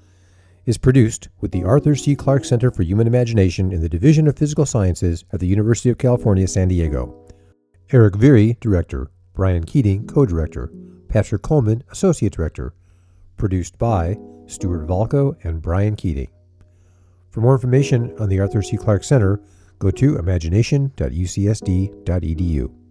[0.66, 2.16] is produced with the Arthur C.
[2.16, 5.98] Clarke Center for Human Imagination in the Division of Physical Sciences at the University of
[5.98, 7.28] California, San Diego.
[7.92, 10.72] Erik Viirre, Director, Brian Keating, Co Director,
[11.10, 12.74] Patrick Coleman, Associate Director.
[13.36, 14.18] Produced by
[14.48, 16.30] Stuart Volko, and Brian Keating.
[17.30, 18.78] For more information on the Arthur C.
[18.78, 19.42] Clarke Center,
[19.80, 22.83] go to imagination.ucsd.edu.